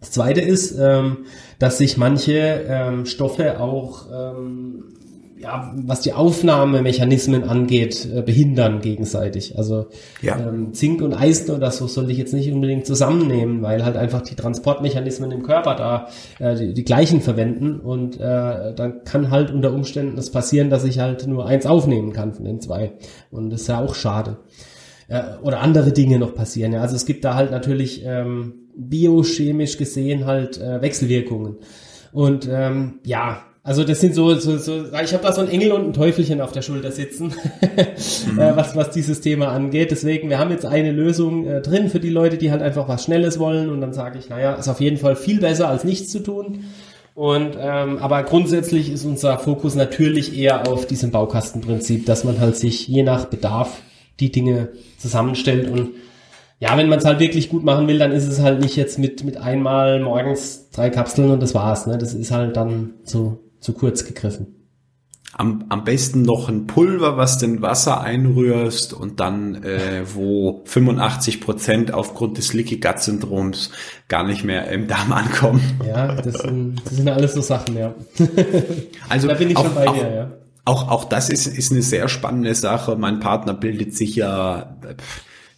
[0.00, 1.26] Das zweite ist, ähm,
[1.58, 4.94] dass sich manche ähm, Stoffe auch ähm,
[5.40, 9.56] ja, was die Aufnahmemechanismen angeht, äh, behindern gegenseitig.
[9.56, 9.86] Also
[10.22, 10.38] ja.
[10.38, 14.22] ähm, Zink und Eisen oder so soll ich jetzt nicht unbedingt zusammennehmen, weil halt einfach
[14.22, 19.50] die Transportmechanismen im Körper da äh, die, die gleichen verwenden und äh, dann kann halt
[19.50, 22.92] unter Umständen es passieren, dass ich halt nur eins aufnehmen kann von den zwei.
[23.30, 24.36] Und das ist ja auch schade.
[25.10, 26.72] äh, oder andere Dinge noch passieren.
[26.72, 26.80] Ja.
[26.80, 31.56] Also es gibt da halt natürlich ähm, biochemisch gesehen halt äh, Wechselwirkungen.
[32.12, 35.72] Und ähm, ja, also das sind so, so, so ich habe da so ein Engel
[35.72, 37.26] und ein Teufelchen auf der Schulter sitzen,
[38.32, 38.38] mhm.
[38.38, 39.90] äh, was, was dieses Thema angeht.
[39.90, 43.04] Deswegen, wir haben jetzt eine Lösung äh, drin für die Leute, die halt einfach was
[43.04, 43.68] Schnelles wollen.
[43.68, 46.64] Und dann sage ich, naja, ist auf jeden Fall viel besser als nichts zu tun.
[47.14, 52.56] Und ähm, aber grundsätzlich ist unser Fokus natürlich eher auf diesem Baukastenprinzip, dass man halt
[52.56, 53.82] sich je nach Bedarf
[54.20, 54.68] die Dinge
[54.98, 55.90] zusammenstellt und
[56.60, 58.98] ja, wenn man es halt wirklich gut machen will, dann ist es halt nicht jetzt
[58.98, 61.86] mit mit einmal morgens drei Kapseln und das war's.
[61.86, 61.96] Ne?
[61.98, 64.56] Das ist halt dann so zu kurz gegriffen.
[65.32, 71.40] Am, am besten noch ein Pulver, was den Wasser einrührst und dann, äh, wo 85
[71.40, 73.70] Prozent aufgrund des Leaky Gut Syndroms
[74.08, 75.62] gar nicht mehr im Darm ankommen.
[75.86, 77.94] Ja, das sind, das sind alles so Sachen, ja.
[79.08, 80.30] Also da bin ich auch, schon bei auch, dir, ja.
[80.64, 82.96] Auch, auch das ist, ist eine sehr spannende Sache.
[82.96, 84.76] Mein Partner bildet sich ja,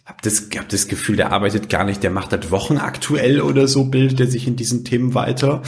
[0.05, 3.69] hab das, hab das Gefühl, der arbeitet gar nicht, der macht das Wochen aktuell oder
[3.69, 5.61] so, bildet er sich in diesen Themen weiter.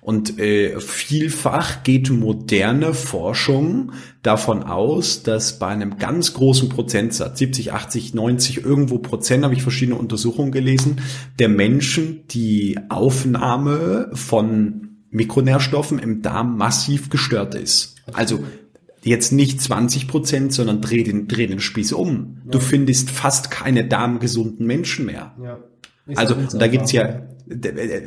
[0.00, 7.72] Und äh, vielfach geht moderne Forschung davon aus, dass bei einem ganz großen Prozentsatz, 70,
[7.72, 11.00] 80, 90, irgendwo Prozent, habe ich verschiedene Untersuchungen gelesen,
[11.40, 17.96] der Menschen die Aufnahme von Mikronährstoffen im Darm massiv gestört ist.
[18.12, 18.40] Also
[19.02, 22.38] jetzt nicht 20 Prozent, sondern dreh den, dreh den Spieß um.
[22.44, 22.50] Ja.
[22.52, 25.34] Du findest fast keine darmgesunden Menschen mehr.
[25.42, 25.58] Ja.
[26.16, 27.22] Also da gibt's ja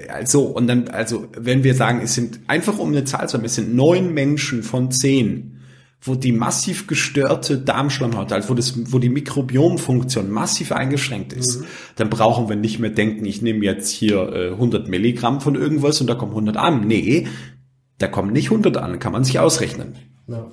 [0.10, 3.46] also und dann also wenn wir sagen, es sind einfach um eine Zahl zu haben,
[3.46, 5.60] es sind neun Menschen von zehn,
[6.02, 11.66] wo die massiv gestörte Darmschleimhaut, also wo das, wo die Mikrobiomfunktion massiv eingeschränkt ist, mhm.
[11.96, 16.00] dann brauchen wir nicht mehr denken, ich nehme jetzt hier äh, 100 Milligramm von irgendwas
[16.02, 16.88] und da kommen 100 an.
[16.88, 17.28] Nee,
[17.98, 19.96] da kommen nicht 100 an, kann man sich ausrechnen.
[20.28, 20.50] Ja.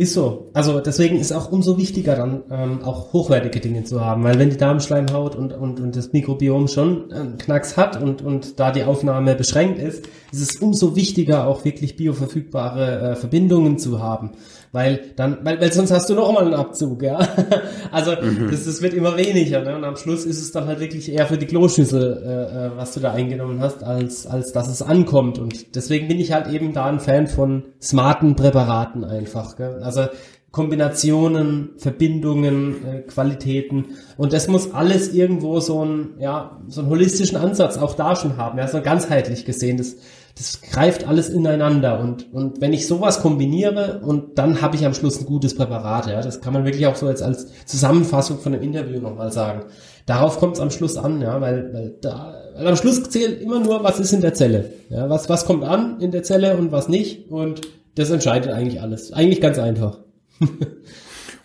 [0.00, 0.48] Ist so.
[0.54, 4.48] Also deswegen ist auch umso wichtiger dann ähm, auch hochwertige Dinge zu haben, weil wenn
[4.48, 8.84] die Darmschleimhaut und, und, und das Mikrobiom schon einen Knacks hat und, und da die
[8.84, 14.30] Aufnahme beschränkt ist, ist es umso wichtiger auch wirklich bioverfügbare äh, Verbindungen zu haben
[14.72, 17.18] weil dann, weil, weil sonst hast du noch mal einen Abzug, ja.
[17.90, 18.48] also mhm.
[18.50, 19.74] das, das wird immer weniger, ne?
[19.74, 22.94] Und am Schluss ist es dann halt wirklich eher für die Kloschüssel, äh, äh, was
[22.94, 25.38] du da eingenommen hast, als als dass es ankommt.
[25.38, 29.56] Und deswegen bin ich halt eben da ein Fan von smarten Präparaten einfach.
[29.56, 29.80] Gell?
[29.82, 30.06] Also
[30.52, 37.36] Kombinationen, Verbindungen, äh, Qualitäten und das muss alles irgendwo so ein ja so einen holistischen
[37.36, 39.76] Ansatz auch da schon haben, ja so ganzheitlich gesehen.
[39.76, 39.96] Das
[40.36, 44.94] das greift alles ineinander und, und wenn ich sowas kombiniere und dann habe ich am
[44.94, 48.54] Schluss ein gutes Präparat, ja, das kann man wirklich auch so jetzt als Zusammenfassung von
[48.54, 49.64] einem Interview nochmal sagen.
[50.06, 53.60] Darauf kommt es am Schluss an, ja, weil, weil, da, weil am Schluss zählt immer
[53.60, 56.72] nur, was ist in der Zelle, ja, was, was kommt an in der Zelle und
[56.72, 57.60] was nicht und
[57.96, 59.12] das entscheidet eigentlich alles.
[59.12, 59.98] Eigentlich ganz einfach.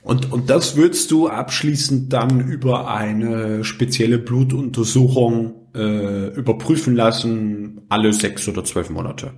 [0.06, 8.14] Und, und das würdest du abschließend dann über eine spezielle Blutuntersuchung äh, überprüfen lassen, alle
[8.14, 9.32] sechs oder zwölf Monate.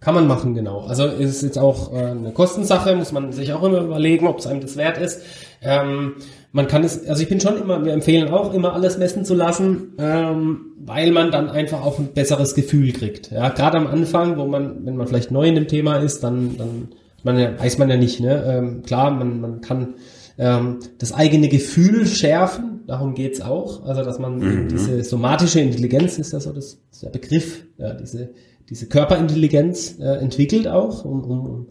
[0.00, 0.80] Kann man machen, genau.
[0.86, 4.46] Also ist jetzt auch äh, eine Kostensache, muss man sich auch immer überlegen, ob es
[4.46, 5.22] einem das wert ist.
[5.62, 6.16] Ähm,
[6.52, 9.34] man kann es, also ich bin schon immer, wir empfehlen auch immer alles messen zu
[9.34, 13.30] lassen, ähm, weil man dann einfach auch ein besseres Gefühl kriegt.
[13.30, 16.56] Ja, gerade am Anfang, wo man, wenn man vielleicht neu in dem Thema ist, dann,
[16.58, 16.88] dann
[17.24, 18.20] man weiß man ja nicht.
[18.20, 18.44] Ne?
[18.46, 19.94] Ähm, klar, man, man kann
[20.38, 23.84] ähm, das eigene Gefühl schärfen, darum geht's auch.
[23.84, 24.68] Also, dass man mhm.
[24.68, 28.30] diese somatische Intelligenz ist ja so das, das der Begriff, ja, diese,
[28.68, 31.66] diese Körperintelligenz äh, entwickelt auch, um, um, um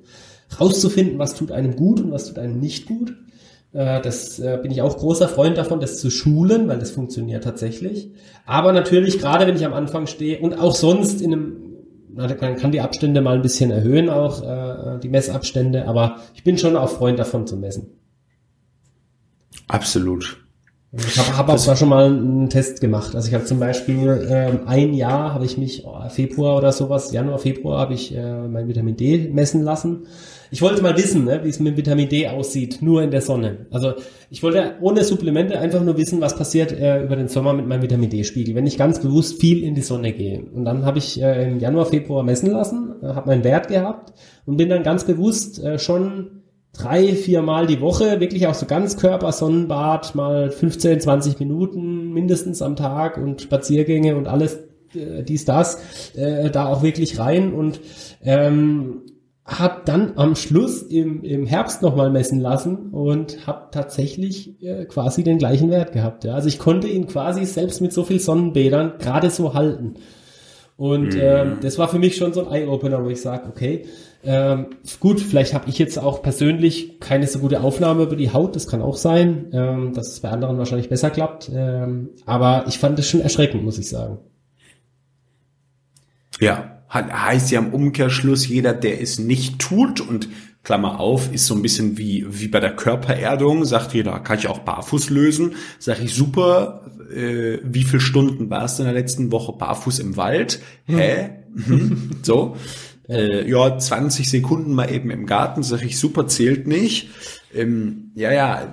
[0.60, 3.16] rauszufinden, was tut einem gut und was tut einem nicht gut.
[3.74, 7.44] Äh, das äh, bin ich auch großer Freund davon, das zu schulen, weil das funktioniert
[7.44, 8.12] tatsächlich.
[8.46, 11.62] Aber natürlich, gerade wenn ich am Anfang stehe und auch sonst in einem
[12.16, 16.58] man kann die Abstände mal ein bisschen erhöhen, auch äh, die Messabstände, aber ich bin
[16.58, 17.88] schon auch Freund davon zu messen.
[19.68, 20.46] Absolut.
[20.98, 23.16] Ich habe hab auch da schon mal einen Test gemacht.
[23.16, 27.12] Also ich habe zum Beispiel ähm, ein Jahr habe ich mich oh, Februar oder sowas,
[27.12, 30.08] Januar, Februar habe ich äh, mein Vitamin D messen lassen.
[30.52, 33.66] Ich wollte mal wissen, ne, wie es mit Vitamin D aussieht, nur in der Sonne.
[33.72, 33.96] Also
[34.30, 37.82] ich wollte ohne Supplemente einfach nur wissen, was passiert äh, über den Sommer mit meinem
[37.82, 40.46] Vitamin D-Spiegel, wenn ich ganz bewusst viel in die Sonne gehe.
[40.54, 44.14] Und dann habe ich äh, im Januar, Februar messen lassen, äh, habe meinen Wert gehabt
[44.46, 46.44] und bin dann ganz bewusst äh, schon
[46.78, 52.14] drei, vier Mal die Woche, wirklich auch so ganz Körper, Sonnenbad, mal 15, 20 Minuten
[52.14, 54.60] mindestens am Tag und Spaziergänge und alles,
[54.94, 57.80] äh, dies, das, äh, da auch wirklich rein und
[58.24, 59.02] ähm,
[59.46, 65.24] hab dann am Schluss im, im Herbst nochmal messen lassen und hab tatsächlich äh, quasi
[65.24, 66.24] den gleichen Wert gehabt.
[66.24, 66.34] Ja.
[66.34, 69.96] Also ich konnte ihn quasi selbst mit so viel Sonnenbädern gerade so halten.
[70.78, 71.22] Und mhm.
[71.22, 73.86] ähm, das war für mich schon so ein Eye-Opener, wo ich sage, okay,
[74.26, 74.68] Ähm,
[75.00, 78.68] gut, vielleicht habe ich jetzt auch persönlich keine so gute Aufnahme über die Haut, das
[78.68, 81.52] kann auch sein, ähm, dass es bei anderen wahrscheinlich besser klappt.
[81.54, 84.18] Ähm, aber ich fand es schon erschreckend, muss ich sagen.
[86.40, 90.28] Ja, heißt ja im Umkehrschluss, jeder, der es nicht tut und
[90.64, 94.48] Klammer auf, ist so ein bisschen wie, wie bei der Körpererdung, sagt jeder, kann ich
[94.48, 95.54] auch barfuß lösen.
[95.78, 100.18] Sag ich, super, äh, wie viele Stunden warst du in der letzten Woche barfuß im
[100.18, 100.62] Wald?
[100.86, 101.30] Hä?
[101.54, 102.10] Mhm.
[102.24, 102.58] so.
[103.08, 107.10] Äh, ja, 20 Sekunden mal eben im Garten, sag ich, super, zählt nicht.
[107.54, 108.72] Ähm, ja, ja,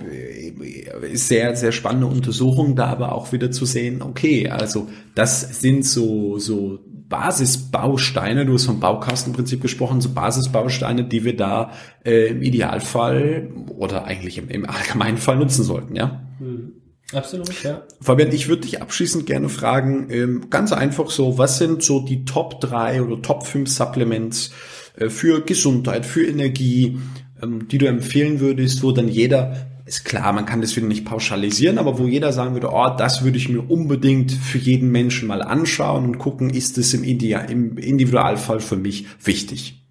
[1.02, 5.84] ist sehr, sehr spannende Untersuchung, da aber auch wieder zu sehen, okay, also das sind
[5.84, 11.72] so, so Basisbausteine, du hast vom Baukastenprinzip gesprochen, so Basisbausteine, die wir da
[12.04, 16.22] äh, im Idealfall oder eigentlich im, im allgemeinen Fall nutzen sollten, ja?
[16.38, 16.81] Hm.
[17.12, 17.82] Absolut, ja.
[18.00, 22.24] Fabian, ich würde dich abschließend gerne fragen, ähm, ganz einfach so, was sind so die
[22.24, 24.50] Top 3 oder Top 5 Supplements
[24.96, 26.98] äh, für Gesundheit, für Energie,
[27.42, 31.04] ähm, die du empfehlen würdest, wo dann jeder ist klar, man kann das wieder nicht
[31.04, 35.28] pauschalisieren, aber wo jeder sagen würde, oh, das würde ich mir unbedingt für jeden Menschen
[35.28, 39.82] mal anschauen und gucken, ist es im, Ideal, im Individualfall für mich wichtig?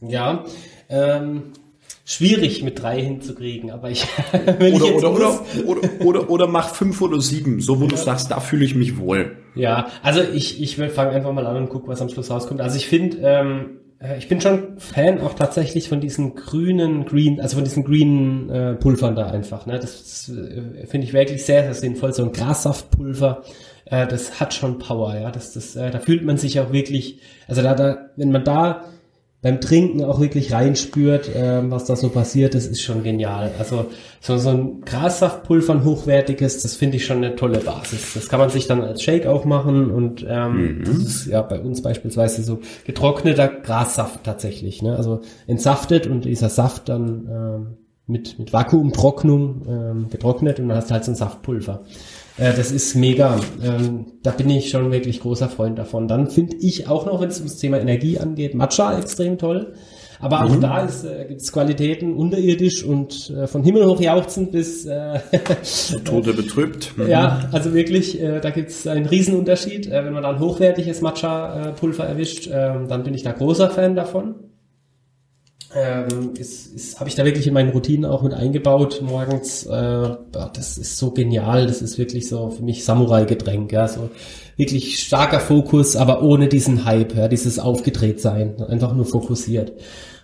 [0.00, 0.44] Ja,
[0.88, 1.52] ähm,
[2.10, 4.04] schwierig mit drei hinzukriegen, aber ich.
[4.32, 7.90] oder, ich oder, oder, oder, oder, oder mach fünf oder sieben, so wo ja.
[7.90, 9.36] du sagst, da fühle ich mich wohl.
[9.54, 12.60] Ja, also ich, ich fange einfach mal an und guck, was am Schluss rauskommt.
[12.60, 17.40] Also ich finde, ähm, äh, ich bin schon Fan auch tatsächlich von diesen grünen Green,
[17.40, 19.66] also von diesen grünen äh, Pulvern da einfach.
[19.66, 19.78] Ne?
[19.78, 22.12] Das, das äh, finde ich wirklich sehr, sehr sinnvoll.
[22.12, 23.44] So ein Grassaftpulver,
[23.84, 25.30] äh, das hat schon Power, ja.
[25.30, 28.84] Das, das, äh, da fühlt man sich auch wirklich, also da, da, wenn man da
[29.42, 33.52] beim Trinken auch wirklich reinspürt, ähm, was da so passiert, das ist schon genial.
[33.58, 33.86] Also
[34.20, 38.12] so, so ein Grassaftpulver, ein hochwertiges, das finde ich schon eine tolle Basis.
[38.14, 40.84] Das kann man sich dann als Shake auch machen und ähm, mhm.
[40.84, 44.82] das ist ja bei uns beispielsweise so getrockneter Grassaft tatsächlich.
[44.82, 44.94] Ne?
[44.94, 47.66] Also entsaftet und dieser Saft dann ähm,
[48.06, 51.82] mit, mit Vakuumtrocknung ähm, getrocknet und dann hast du halt so ein Saftpulver.
[52.40, 53.38] Äh, das ist mega.
[53.62, 56.08] Ähm, da bin ich schon wirklich großer Freund davon.
[56.08, 59.74] Dann finde ich auch noch, wenn es ums Thema Energie angeht, Matcha extrem toll.
[60.22, 60.60] Aber auch mhm.
[60.60, 65.18] da äh, gibt es Qualitäten unterirdisch und äh, von Himmel hoch jauchzend bis äh,
[66.04, 66.96] Tode betrübt.
[66.96, 67.06] Mhm.
[67.10, 69.86] Ja, also wirklich, äh, da gibt es einen Riesenunterschied.
[69.86, 74.34] Äh, wenn man dann hochwertiges Matcha-Pulver erwischt, äh, dann bin ich da großer Fan davon
[75.74, 79.66] ähm, ist, ist, habe ich da wirklich in meinen Routinen auch mit eingebaut morgens.
[79.66, 84.10] Äh, das ist so genial, das ist wirklich so für mich Samurai-Getränk, ja, so
[84.56, 89.72] wirklich starker Fokus, aber ohne diesen Hype, ja, dieses Aufgedrehtsein, einfach nur fokussiert.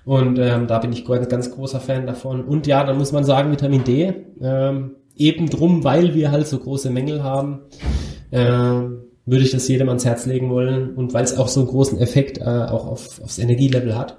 [0.04, 2.44] Und ähm, da bin ich ein ganz großer Fan davon.
[2.44, 6.59] Und ja, dann muss man sagen, Vitamin D, ähm, eben drum, weil wir halt so
[6.59, 7.62] große Mängel haben,
[8.30, 11.68] ähm, würde ich das jedem ans Herz legen wollen und weil es auch so einen
[11.68, 14.18] großen Effekt äh, auch auf, aufs Energielevel hat.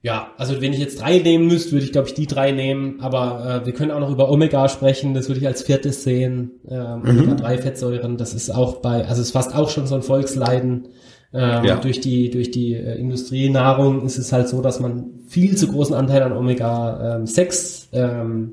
[0.00, 3.00] Ja, also wenn ich jetzt drei nehmen müsste, würde ich glaube ich die drei nehmen.
[3.00, 5.14] Aber äh, wir können auch noch über Omega sprechen.
[5.14, 6.52] Das würde ich als viertes sehen.
[6.68, 7.08] Ähm, mhm.
[7.08, 10.88] Omega-3-Fettsäuren, das ist auch bei, also es ist fast auch schon so ein Volksleiden.
[11.34, 11.76] Ähm, ja.
[11.76, 15.94] Durch die durch die äh, Industrienahrung ist es halt so, dass man viel zu großen
[15.94, 18.52] Anteil an Omega-6 ähm,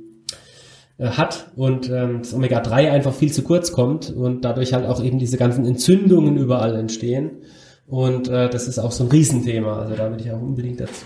[0.98, 5.02] äh, hat und ähm, das Omega-3 einfach viel zu kurz kommt und dadurch halt auch
[5.02, 7.44] eben diese ganzen Entzündungen überall entstehen.
[7.88, 9.80] Und äh, das ist auch so ein Riesenthema.
[9.80, 11.06] Also da würde ich auch unbedingt dazu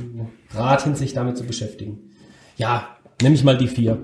[0.52, 2.12] raten, sich damit zu beschäftigen.
[2.58, 4.00] Ja, nehme ich mal die vier.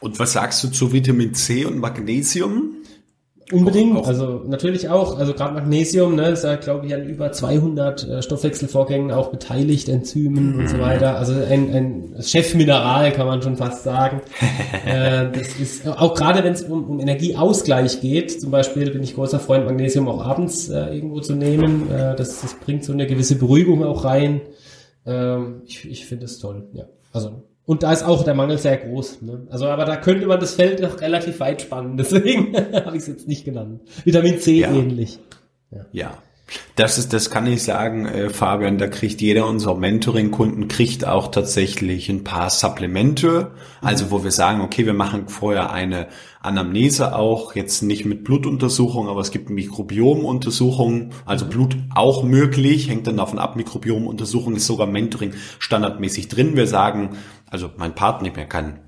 [0.00, 2.74] Und was sagst du zu Vitamin C und Magnesium?
[3.52, 7.30] Unbedingt, auch, also natürlich auch, also gerade Magnesium, ne, ist ja glaube ich an über
[7.30, 10.58] 200 äh, Stoffwechselvorgängen auch beteiligt, Enzymen mhm.
[10.58, 10.80] und so mhm.
[10.80, 11.16] weiter.
[11.16, 14.20] Also ein, ein Chefmineral kann man schon fast sagen.
[14.84, 19.14] äh, das ist auch gerade wenn es um, um Energieausgleich geht, zum Beispiel bin ich
[19.14, 21.88] großer Freund Magnesium auch abends äh, irgendwo zu nehmen.
[21.88, 24.40] Äh, das, das bringt so eine gewisse Beruhigung auch rein.
[25.06, 26.86] Ähm, ich ich finde es toll, ja.
[27.12, 29.22] Also und da ist auch der Mangel sehr groß.
[29.22, 29.46] Ne?
[29.50, 31.96] Also, aber da könnte man das Feld noch relativ weit spannen.
[31.96, 33.82] Deswegen habe ich es jetzt nicht genannt.
[34.04, 34.72] Vitamin C ja.
[34.72, 35.18] ähnlich.
[35.72, 35.86] Ja.
[35.92, 36.18] ja.
[36.76, 41.28] Das ist, das kann ich sagen, äh, Fabian, da kriegt jeder unserer Mentoring-Kunden kriegt auch
[41.28, 43.50] tatsächlich ein paar Supplemente.
[43.80, 46.06] Also, wo wir sagen, okay, wir machen vorher eine
[46.40, 53.08] Anamnese auch, jetzt nicht mit Blutuntersuchung, aber es gibt Mikrobiomuntersuchungen, also Blut auch möglich, hängt
[53.08, 56.56] dann davon ab, Mikrobiomuntersuchung ist sogar Mentoring standardmäßig drin.
[56.56, 57.16] Wir sagen,
[57.50, 58.78] also mein Partner, ich kann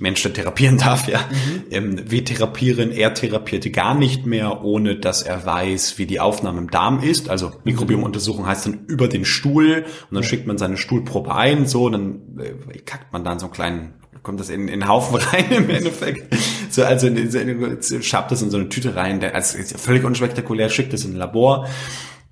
[0.00, 1.20] Mensch, der therapieren darf, ja.
[1.20, 1.62] Mhm.
[1.70, 6.58] Ähm, wir therapieren, er therapierte gar nicht mehr, ohne dass er weiß, wie die Aufnahme
[6.58, 7.28] im Darm ist.
[7.28, 10.28] Also Mikrobiomuntersuchung heißt dann über den Stuhl und dann ja.
[10.28, 14.40] schickt man seine Stuhlprobe ein, so, dann äh, kackt man dann so einen kleinen, kommt
[14.40, 16.34] das in, in den Haufen rein im Endeffekt.
[16.70, 20.68] So, also in, in, schabt das in so eine Tüte rein, der, also völlig unspektakulär,
[20.68, 21.66] schickt das in ein Labor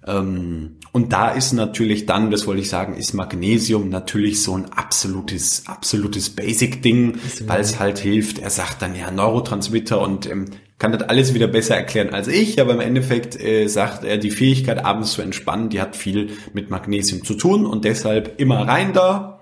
[0.07, 5.63] und da ist natürlich dann, das wollte ich sagen, ist Magnesium natürlich so ein absolutes,
[5.67, 8.39] absolutes Basic-Ding, weil es halt hilft.
[8.39, 12.61] Er sagt dann ja Neurotransmitter und ähm, kann das alles wieder besser erklären als ich,
[12.61, 16.69] aber im Endeffekt äh, sagt er, die Fähigkeit abends zu entspannen, die hat viel mit
[16.69, 19.41] Magnesium zu tun und deshalb immer rein da.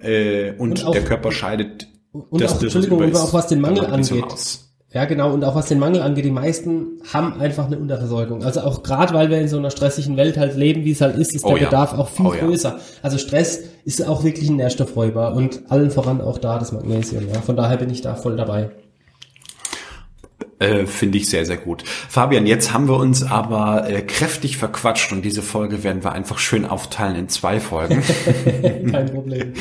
[0.00, 3.60] Äh, und, und auch, der Körper scheidet und das, auch, Entschuldigung, und auch was den
[3.60, 4.24] Mangel angeht.
[4.90, 5.34] Ja, genau.
[5.34, 8.42] Und auch was den Mangel angeht, die meisten haben einfach eine Unterversorgung.
[8.42, 11.16] Also auch gerade, weil wir in so einer stressigen Welt halt leben, wie es halt
[11.16, 11.66] ist, ist der oh ja.
[11.66, 12.70] Bedarf auch viel oh größer.
[12.70, 12.80] Ja.
[13.02, 17.28] Also Stress ist auch wirklich ein Nährstoffräuber und allen voran auch da das Magnesium.
[17.28, 17.42] Ja.
[17.42, 18.70] Von daher bin ich da voll dabei.
[20.58, 21.84] Äh, Finde ich sehr, sehr gut.
[21.86, 26.38] Fabian, jetzt haben wir uns aber äh, kräftig verquatscht und diese Folge werden wir einfach
[26.38, 28.02] schön aufteilen in zwei Folgen.
[28.90, 29.52] Kein Problem.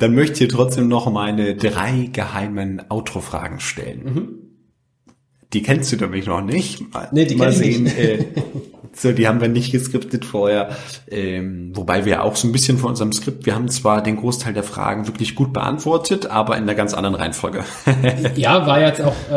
[0.00, 4.02] Dann möchte ich trotzdem noch meine drei geheimen Outro-Fragen stellen.
[4.04, 4.43] Mhm.
[5.54, 6.92] Die kennst du nämlich noch nicht.
[6.92, 7.84] Mal, nee, die mal sehen.
[7.84, 7.96] Nicht.
[7.96, 8.26] Äh,
[8.92, 10.70] so, die haben wir nicht geskriptet vorher.
[11.08, 14.52] Ähm, wobei wir auch so ein bisschen von unserem Skript, wir haben zwar den Großteil
[14.52, 17.64] der Fragen wirklich gut beantwortet, aber in einer ganz anderen Reihenfolge.
[18.36, 19.34] ja, war jetzt auch, äh,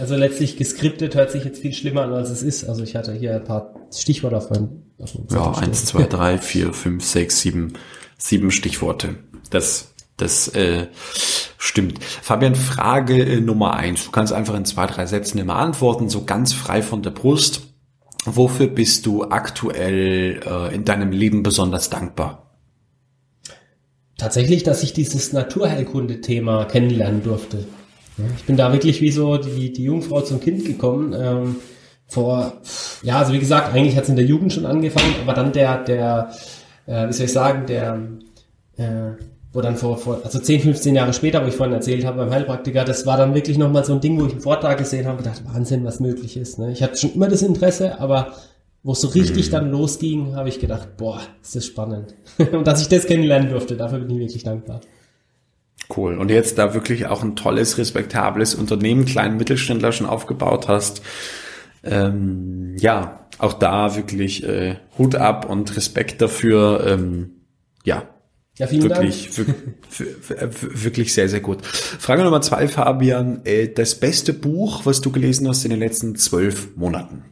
[0.00, 2.64] also letztlich geskriptet hört sich jetzt viel schlimmer an, als es ist.
[2.64, 4.82] Also ich hatte hier ein paar Stichworte auf meinem
[5.30, 7.74] Ja, eins, zwei, drei, vier, fünf, sechs, sieben,
[8.16, 9.16] sieben Stichworte.
[9.50, 10.88] Das das äh,
[11.56, 12.02] stimmt.
[12.02, 14.04] Fabian, Frage äh, Nummer eins.
[14.04, 17.62] Du kannst einfach in zwei, drei Sätzen immer antworten, so ganz frei von der Brust.
[18.24, 22.50] Wofür bist du aktuell äh, in deinem Leben besonders dankbar?
[24.18, 27.64] Tatsächlich, dass ich dieses Naturheilkunde-Thema kennenlernen durfte.
[28.36, 31.14] Ich bin da wirklich wie so die, die Jungfrau zum Kind gekommen.
[31.16, 31.56] Ähm,
[32.08, 32.54] vor,
[33.02, 35.84] ja, also wie gesagt, eigentlich hat es in der Jugend schon angefangen, aber dann der,
[35.84, 36.32] der,
[36.86, 38.00] äh, wie soll ich sagen, der,
[38.76, 39.12] äh,
[39.52, 42.30] wo dann vor, vor, also 10, 15 Jahre später, wo ich vorhin erzählt habe beim
[42.30, 45.16] Heilpraktiker, das war dann wirklich nochmal so ein Ding, wo ich einen Vortrag gesehen habe
[45.16, 46.58] und gedacht, Wahnsinn, was möglich ist.
[46.58, 46.70] Ne?
[46.72, 48.32] Ich hatte schon immer das Interesse, aber
[48.82, 49.52] wo es so richtig mhm.
[49.52, 52.14] dann losging, habe ich gedacht, boah, ist das spannend.
[52.52, 54.80] und dass ich das kennenlernen durfte, dafür bin ich wirklich dankbar.
[55.94, 56.18] Cool.
[56.18, 61.00] Und jetzt da wirklich auch ein tolles, respektables Unternehmen, kleinen Mittelständler schon aufgebaut hast.
[61.82, 66.84] Ähm, ja, auch da wirklich äh, Hut ab und Respekt dafür.
[66.86, 67.30] Ähm,
[67.84, 68.02] ja,
[68.58, 69.54] ja, vielen wirklich, Dank.
[70.84, 71.64] wirklich sehr, sehr gut.
[71.64, 73.40] Frage Nummer zwei, Fabian.
[73.44, 77.24] Äh, das beste Buch, was du gelesen hast in den letzten zwölf Monaten?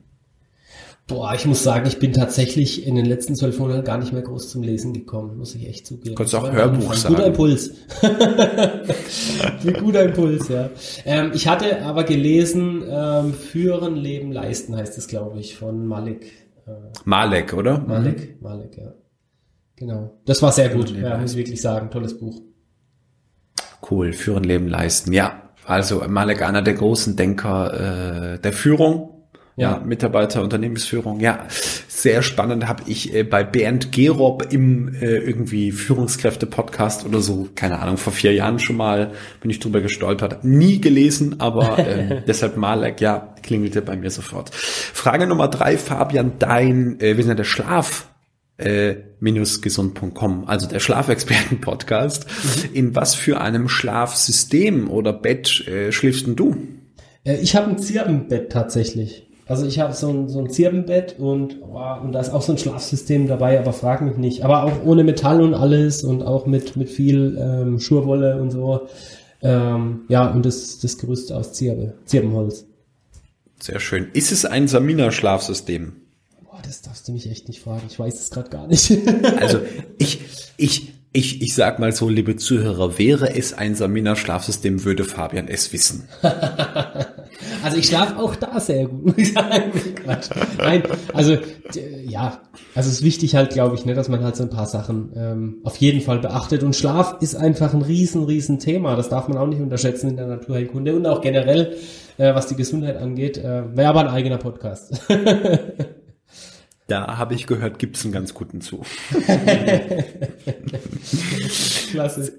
[1.09, 4.23] Boah, ich muss sagen, ich bin tatsächlich in den letzten zwölf Monaten gar nicht mehr
[4.23, 6.17] groß zum Lesen gekommen, muss ich echt zugeben.
[6.17, 7.15] Kannst du auch Hörbuch sagen.
[7.15, 7.71] Guter Impuls.
[9.79, 10.71] Guter Impuls, ja.
[11.05, 16.33] Ähm, ich hatte aber gelesen, ähm, Führen, Leben, Leisten heißt es, glaube ich, von Malik.
[16.67, 16.73] Äh,
[17.05, 17.79] Malek, oder?
[17.79, 18.43] Malek, mhm.
[18.43, 18.95] Malek, ja.
[19.77, 20.19] Genau.
[20.25, 21.91] Das war sehr gut, ja, muss ich wirklich sagen.
[21.91, 22.41] Tolles Buch.
[23.89, 25.13] Cool, Führen, Leben, Leisten.
[25.13, 29.13] Ja, also Malek, einer der großen Denker äh, der Führung.
[29.59, 29.79] Ja.
[29.79, 31.19] ja, Mitarbeiter, Unternehmensführung.
[31.21, 31.47] Ja,
[31.89, 37.79] sehr spannend habe ich äh, bei Bernd Gerob im äh, irgendwie Führungskräfte-Podcast oder so, keine
[37.79, 40.45] Ahnung, vor vier Jahren schon mal bin ich drüber gestolpert.
[40.45, 44.55] Nie gelesen, aber äh, deshalb Malek, ja, klingelte bei mir sofort.
[44.55, 48.09] Frage Nummer drei, Fabian, dein, äh, wir sind ja der Schlaf
[48.59, 52.27] äh, minusgesund.com, also der Schlafexperten-Podcast.
[52.27, 52.75] Mhm.
[52.75, 56.57] In was für einem Schlafsystem oder Bett äh, schläfst denn du?
[57.25, 59.27] Äh, ich habe ein Zirbenbett tatsächlich.
[59.49, 62.53] Also ich habe so ein, so ein Zirbenbett und, oh, und da ist auch so
[62.53, 64.45] ein Schlafsystem dabei, aber frag mich nicht.
[64.45, 68.89] Aber auch ohne Metall und alles und auch mit, mit viel ähm, Schurwolle und so.
[69.43, 72.67] Ähm, ja, und das, das Gerüst aus Zirbe, Zirbenholz.
[73.61, 74.09] Sehr schön.
[74.15, 75.93] Ist es ein Samina-Schlafsystem?
[76.63, 77.83] Das darfst du mich echt nicht fragen.
[77.89, 78.91] Ich weiß es gerade gar nicht.
[79.41, 79.61] also
[79.99, 80.21] ich,
[80.57, 85.73] ich, ich, ich sag mal so, liebe Zuhörer, wäre es ein Samina-Schlafsystem, würde Fabian es
[85.73, 86.09] wissen.
[87.65, 89.73] also ich schlafe auch da sehr gut, muss ich sagen.
[89.95, 90.29] Quatsch.
[90.59, 90.83] Nein,
[91.15, 91.39] also
[92.07, 92.41] ja,
[92.75, 95.13] also es ist wichtig halt, glaube ich, ne, dass man halt so ein paar Sachen
[95.17, 96.63] ähm, auf jeden Fall beachtet.
[96.63, 98.95] Und Schlaf ist einfach ein riesen, riesen Thema.
[98.95, 101.77] Das darf man auch nicht unterschätzen in der Naturheilkunde und auch generell,
[102.19, 103.39] äh, was die Gesundheit angeht.
[103.39, 105.01] Äh, Wäre aber ein eigener Podcast.
[106.87, 108.83] Da habe ich gehört, gibt's einen ganz guten zu.
[111.91, 112.33] Klasse.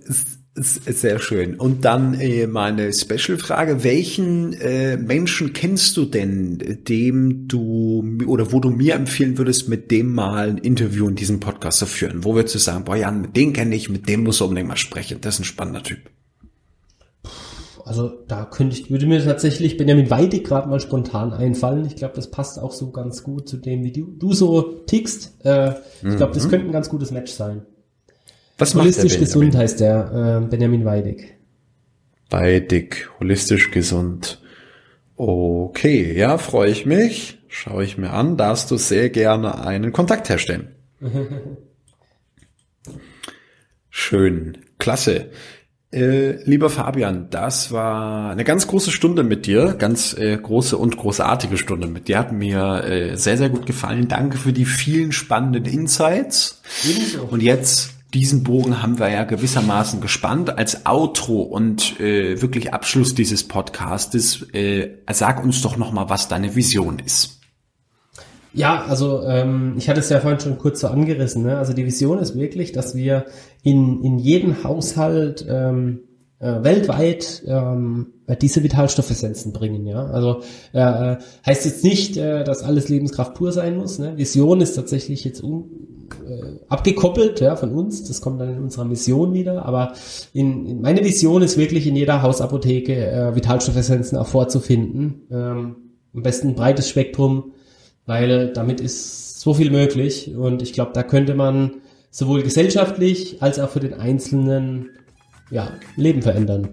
[0.60, 1.56] Sehr schön.
[1.56, 3.84] Und dann äh, meine Special-Frage.
[3.84, 9.92] Welchen äh, Menschen kennst du denn, dem du oder wo du mir empfehlen würdest, mit
[9.92, 12.24] dem mal ein Interview in diesem Podcast zu führen?
[12.24, 14.70] Wo würdest du sagen, boah Jan, mit dem kenne ich, mit dem muss du unbedingt
[14.70, 15.20] mal sprechen.
[15.22, 16.00] Das ist ein spannender Typ.
[17.88, 21.86] Also da könnte ich, würde mir tatsächlich Benjamin Weide gerade mal spontan einfallen.
[21.86, 25.46] Ich glaube, das passt auch so ganz gut zu dem, wie du, du so tickst.
[25.46, 26.50] Äh, ich glaube, das mhm.
[26.50, 27.66] könnte ein ganz gutes Match sein.
[28.58, 31.38] Was Holistisch gesund heißt der, äh, Benjamin Weidig.
[32.30, 34.42] Weidig, holistisch gesund.
[35.16, 37.38] Okay, ja, freue ich mich.
[37.48, 40.76] Schaue ich mir an, darfst du sehr gerne einen Kontakt herstellen.
[43.90, 45.32] Schön, klasse.
[45.90, 50.98] Äh, lieber Fabian, das war eine ganz große Stunde mit dir, ganz äh, große und
[50.98, 52.20] großartige Stunde mit dir.
[52.20, 54.10] Hat mir äh, sehr, sehr gut gefallen.
[54.10, 56.62] Danke für die vielen spannenden Insights.
[56.84, 57.24] Ebenso.
[57.24, 63.16] Und jetzt diesen Bogen haben wir ja gewissermaßen gespannt als Outro und äh, wirklich Abschluss
[63.16, 64.46] dieses Podcastes.
[64.54, 67.37] Äh, sag uns doch noch mal, was deine Vision ist.
[68.58, 71.44] Ja, also ähm, ich hatte es ja vorhin schon kurz so angerissen.
[71.44, 71.60] Ne?
[71.60, 73.26] Also die Vision ist wirklich, dass wir
[73.62, 76.00] in, in jeden Haushalt ähm,
[76.40, 79.86] äh, weltweit ähm, diese Vitalstoffessenzen bringen.
[79.86, 80.42] Ja, also
[80.74, 84.00] äh, heißt jetzt nicht, äh, dass alles Lebenskraft pur sein muss.
[84.00, 84.18] Ne?
[84.18, 85.70] Vision ist tatsächlich jetzt un,
[86.28, 88.06] äh, abgekoppelt ja, von uns.
[88.06, 89.68] Das kommt dann in unserer Mission wieder.
[89.68, 89.94] Aber
[90.34, 95.28] in, in meine Vision ist wirklich in jeder Hausapotheke äh, Vitalstoffessenzen auch vorzufinden.
[95.30, 95.76] Ähm,
[96.16, 97.52] am besten ein breites Spektrum
[98.08, 101.76] weil damit ist so viel möglich und ich glaube, da könnte man
[102.10, 104.90] sowohl gesellschaftlich als auch für den Einzelnen
[105.52, 106.70] ja, Leben verändern.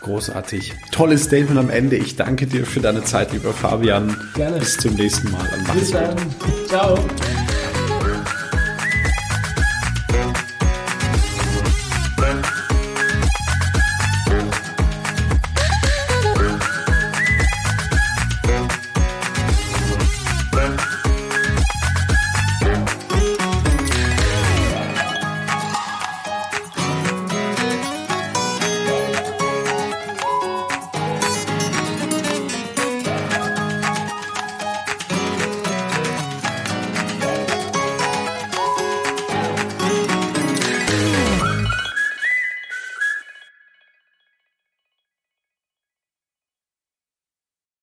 [0.00, 0.72] Großartig.
[0.90, 1.96] Tolles Statement am Ende.
[1.96, 4.16] Ich danke dir für deine Zeit, lieber Fabian.
[4.34, 4.58] Gerne.
[4.58, 5.46] Bis zum nächsten Mal.
[5.74, 6.16] Bis dann.
[6.66, 6.98] Ciao.